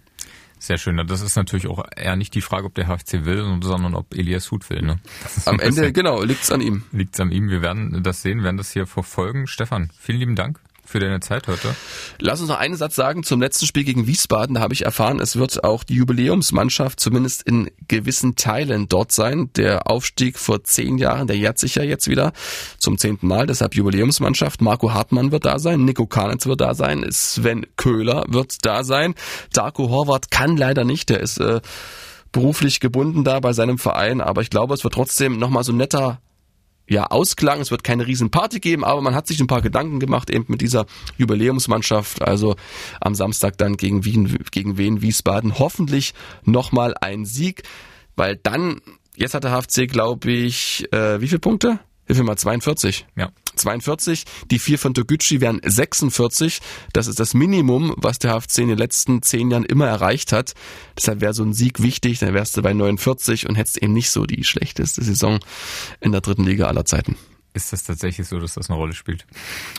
Sehr 0.64 0.78
schön. 0.78 0.96
Das 1.06 1.20
ist 1.20 1.36
natürlich 1.36 1.66
auch 1.66 1.84
eher 1.94 2.16
nicht 2.16 2.34
die 2.34 2.40
Frage, 2.40 2.64
ob 2.64 2.74
der 2.74 2.86
HFC 2.86 3.26
will, 3.26 3.58
sondern 3.60 3.94
ob 3.94 4.14
Elias 4.14 4.50
Huth 4.50 4.70
will. 4.70 4.80
Ne? 4.80 4.98
Am 5.44 5.60
Ende, 5.60 5.92
genau, 5.92 6.22
liegt's 6.22 6.50
an 6.50 6.62
ihm. 6.62 6.84
Liegt's 6.90 7.20
an 7.20 7.30
ihm. 7.30 7.50
Wir 7.50 7.60
werden 7.60 8.02
das 8.02 8.22
sehen, 8.22 8.42
werden 8.42 8.56
das 8.56 8.72
hier 8.72 8.86
verfolgen. 8.86 9.46
Stefan, 9.46 9.90
vielen 9.98 10.20
lieben 10.20 10.36
Dank 10.36 10.58
für 10.84 11.00
deine 11.00 11.20
Zeit 11.20 11.48
heute. 11.48 11.74
Lass 12.18 12.40
uns 12.40 12.48
noch 12.48 12.58
einen 12.58 12.76
Satz 12.76 12.94
sagen 12.94 13.22
zum 13.22 13.40
letzten 13.40 13.66
Spiel 13.66 13.84
gegen 13.84 14.06
Wiesbaden. 14.06 14.54
Da 14.54 14.60
habe 14.60 14.74
ich 14.74 14.84
erfahren, 14.84 15.20
es 15.20 15.36
wird 15.36 15.64
auch 15.64 15.84
die 15.84 15.94
Jubiläumsmannschaft 15.94 17.00
zumindest 17.00 17.42
in 17.42 17.70
gewissen 17.88 18.36
Teilen 18.36 18.88
dort 18.88 19.12
sein. 19.12 19.50
Der 19.56 19.90
Aufstieg 19.90 20.38
vor 20.38 20.64
zehn 20.64 20.98
Jahren, 20.98 21.26
der 21.26 21.36
jährt 21.36 21.58
sich 21.58 21.74
ja 21.74 21.82
jetzt 21.82 22.08
wieder 22.08 22.32
zum 22.78 22.98
zehnten 22.98 23.26
Mal. 23.26 23.46
Deshalb 23.46 23.74
Jubiläumsmannschaft. 23.74 24.60
Marco 24.60 24.92
Hartmann 24.92 25.32
wird 25.32 25.44
da 25.44 25.58
sein, 25.58 25.84
Nico 25.84 26.06
Kanitz 26.06 26.46
wird 26.46 26.60
da 26.60 26.74
sein, 26.74 27.04
Sven 27.10 27.66
Köhler 27.76 28.24
wird 28.28 28.64
da 28.64 28.84
sein. 28.84 29.14
Darko 29.52 29.88
Horvath 29.88 30.30
kann 30.30 30.56
leider 30.56 30.84
nicht, 30.84 31.08
der 31.08 31.20
ist 31.20 31.38
äh, 31.38 31.60
beruflich 32.32 32.80
gebunden 32.80 33.24
da 33.24 33.40
bei 33.40 33.52
seinem 33.52 33.78
Verein. 33.78 34.20
Aber 34.20 34.42
ich 34.42 34.50
glaube, 34.50 34.74
es 34.74 34.84
wird 34.84 34.94
trotzdem 34.94 35.38
nochmal 35.38 35.64
so 35.64 35.72
ein 35.72 35.78
netter 35.78 36.20
ja, 36.86 37.06
Ausklang. 37.06 37.60
Es 37.60 37.70
wird 37.70 37.84
keine 37.84 38.06
Riesenparty 38.06 38.60
geben, 38.60 38.84
aber 38.84 39.00
man 39.00 39.14
hat 39.14 39.26
sich 39.26 39.40
ein 39.40 39.46
paar 39.46 39.62
Gedanken 39.62 40.00
gemacht 40.00 40.30
eben 40.30 40.44
mit 40.48 40.60
dieser 40.60 40.86
Jubiläumsmannschaft. 41.16 42.22
Also 42.22 42.56
am 43.00 43.14
Samstag 43.14 43.58
dann 43.58 43.76
gegen 43.76 44.04
Wien, 44.04 44.38
gegen 44.50 44.76
Wien, 44.76 45.02
Wiesbaden. 45.02 45.58
Hoffentlich 45.58 46.14
nochmal 46.44 46.94
ein 47.00 47.24
Sieg, 47.24 47.62
weil 48.16 48.36
dann, 48.36 48.80
jetzt 49.16 49.34
hat 49.34 49.44
der 49.44 49.52
HFC, 49.52 49.88
glaube 49.88 50.30
ich, 50.30 50.86
äh, 50.92 51.20
wie 51.20 51.28
viele 51.28 51.40
Punkte? 51.40 51.78
Hilf 52.06 52.18
mir 52.18 52.24
mal, 52.24 52.36
42. 52.36 53.06
Ja. 53.16 53.30
42. 53.56 54.24
Die 54.50 54.58
vier 54.58 54.78
von 54.78 54.94
Toguchi 54.94 55.40
wären 55.40 55.60
46. 55.64 56.60
Das 56.92 57.06
ist 57.06 57.20
das 57.20 57.34
Minimum, 57.34 57.94
was 57.96 58.18
der 58.18 58.32
HFC 58.32 58.58
in 58.58 58.68
den 58.68 58.78
letzten 58.78 59.22
zehn 59.22 59.50
Jahren 59.50 59.64
immer 59.64 59.86
erreicht 59.86 60.32
hat. 60.32 60.54
Deshalb 60.96 61.20
wäre 61.20 61.34
so 61.34 61.42
ein 61.42 61.52
Sieg 61.52 61.82
wichtig. 61.82 62.18
Dann 62.18 62.34
wärst 62.34 62.56
du 62.56 62.62
bei 62.62 62.72
49 62.72 63.48
und 63.48 63.54
hättest 63.54 63.82
eben 63.82 63.92
nicht 63.92 64.10
so 64.10 64.26
die 64.26 64.44
schlechteste 64.44 65.02
Saison 65.02 65.40
in 66.00 66.12
der 66.12 66.20
dritten 66.20 66.44
Liga 66.44 66.66
aller 66.66 66.84
Zeiten. 66.84 67.16
Ist 67.54 67.72
das 67.72 67.84
tatsächlich 67.84 68.26
so, 68.26 68.40
dass 68.40 68.54
das 68.54 68.68
eine 68.68 68.76
Rolle 68.76 68.94
spielt? 68.94 69.26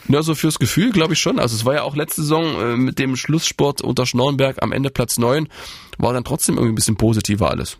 Ja, 0.07 0.23
so 0.23 0.33
fürs 0.33 0.59
Gefühl 0.59 0.91
glaube 0.91 1.13
ich 1.13 1.19
schon. 1.19 1.39
Also 1.39 1.57
es 1.57 1.65
war 1.65 1.73
ja 1.73 1.83
auch 1.83 1.95
letzte 1.95 2.21
Saison 2.21 2.45
äh, 2.61 2.77
mit 2.77 2.99
dem 2.99 3.17
Schlusssport 3.17 3.81
unter 3.81 4.05
Schnorrenberg 4.05 4.63
am 4.63 4.71
Ende 4.71 4.89
Platz 4.89 5.17
9, 5.17 5.49
war 5.97 6.13
dann 6.13 6.23
trotzdem 6.23 6.55
irgendwie 6.55 6.71
ein 6.71 6.75
bisschen 6.75 6.95
positiver 6.95 7.51
alles. 7.51 7.77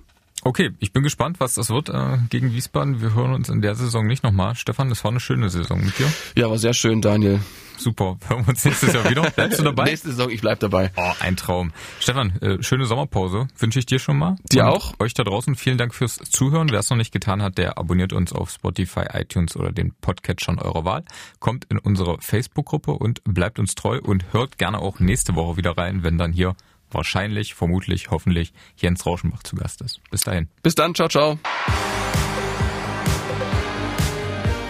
Okay, 0.48 0.70
ich 0.78 0.94
bin 0.94 1.02
gespannt, 1.02 1.40
was 1.40 1.56
das 1.56 1.72
wird 1.72 1.90
äh, 1.90 2.20
gegen 2.30 2.54
Wiesbaden. 2.54 3.02
Wir 3.02 3.16
hören 3.16 3.34
uns 3.34 3.50
in 3.50 3.64
der 3.64 3.74
Saison 3.74 4.06
nicht 4.06 4.22
nochmal. 4.22 4.54
Stefan, 4.54 4.90
das 4.90 5.04
war 5.04 5.10
eine 5.10 5.20
schöne 5.20 5.50
Saison 5.50 5.84
mit 5.84 5.98
dir. 5.98 6.06
Ja, 6.36 6.52
war 6.52 6.60
sehr 6.60 6.76
schön, 6.76 7.02
Daniel. 7.02 7.40
Super. 7.78 8.20
Hören 8.28 8.46
wir 8.46 8.50
uns 8.50 8.64
nächstes 8.64 8.94
Jahr 8.94 9.10
wieder. 9.10 9.24
Bleibst 9.36 9.58
du 9.58 9.64
dabei? 9.64 9.86
Nächste 9.86 10.10
Saison, 10.10 10.30
ich 10.30 10.42
bleib 10.42 10.60
dabei. 10.60 10.92
Oh, 10.96 11.12
ein 11.20 11.36
Traum. 11.36 11.72
Stefan, 12.00 12.40
äh, 12.42 12.62
schöne 12.62 12.86
Sommerpause 12.86 13.48
wünsche 13.58 13.80
ich 13.80 13.88
dir 13.88 13.98
schon 13.98 14.20
mal. 14.20 14.36
Dir 14.52 14.66
Und 14.66 14.70
auch. 14.70 14.94
Euch 15.00 15.16
da 15.16 15.24
draußen 15.24 15.56
vielen 15.56 15.80
Dank 15.80 15.96
fürs 15.96 16.18
Zuhören. 16.18 16.70
Wer 16.70 16.80
es 16.80 16.92
noch 16.92 16.98
nicht 16.98 17.12
getan 17.12 17.42
hat, 17.42 17.58
der 17.58 17.80
abonniert 17.80 18.14
uns 18.14 18.32
auf 18.32 18.52
Spotify, 18.52 19.06
iTunes 19.14 19.58
oder 19.58 19.72
den 19.72 19.96
Podcatchern 19.96 20.60
eurer 20.60 20.86
Wahl. 20.86 21.06
Kommt 21.40 21.66
in 21.72 21.80
unsere 21.80 22.22
Facebook-Gruppe 22.22 22.92
und 22.92 23.24
bleibt 23.24 23.58
uns 23.58 23.74
treu 23.74 24.00
und 24.00 24.32
hört 24.32 24.60
gerne 24.60 24.78
auch 24.78 25.00
nächste 25.00 25.34
Woche 25.34 25.58
wieder 25.58 25.76
rein, 25.76 26.04
wenn 26.04 26.20
dann 26.20 26.34
hier 26.34 26.56
wahrscheinlich, 26.92 27.54
vermutlich, 27.54 28.10
hoffentlich 28.12 28.54
Jens 28.78 29.06
Rauschenbach 29.06 29.44
zu 29.44 29.56
Gast 29.56 29.82
ist. 29.82 30.02
Bis 30.10 30.22
dahin. 30.22 30.50
Bis 30.64 30.76
dann, 30.76 30.96
ciao, 30.96 31.08
ciao. 31.08 31.40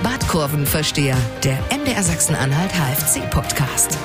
Badkurvenversteher, 0.04 1.18
der 1.44 1.58
MDR 1.76 2.04
Sachsen-Anhalt 2.04 2.72
HFC-Podcast. 2.74 3.98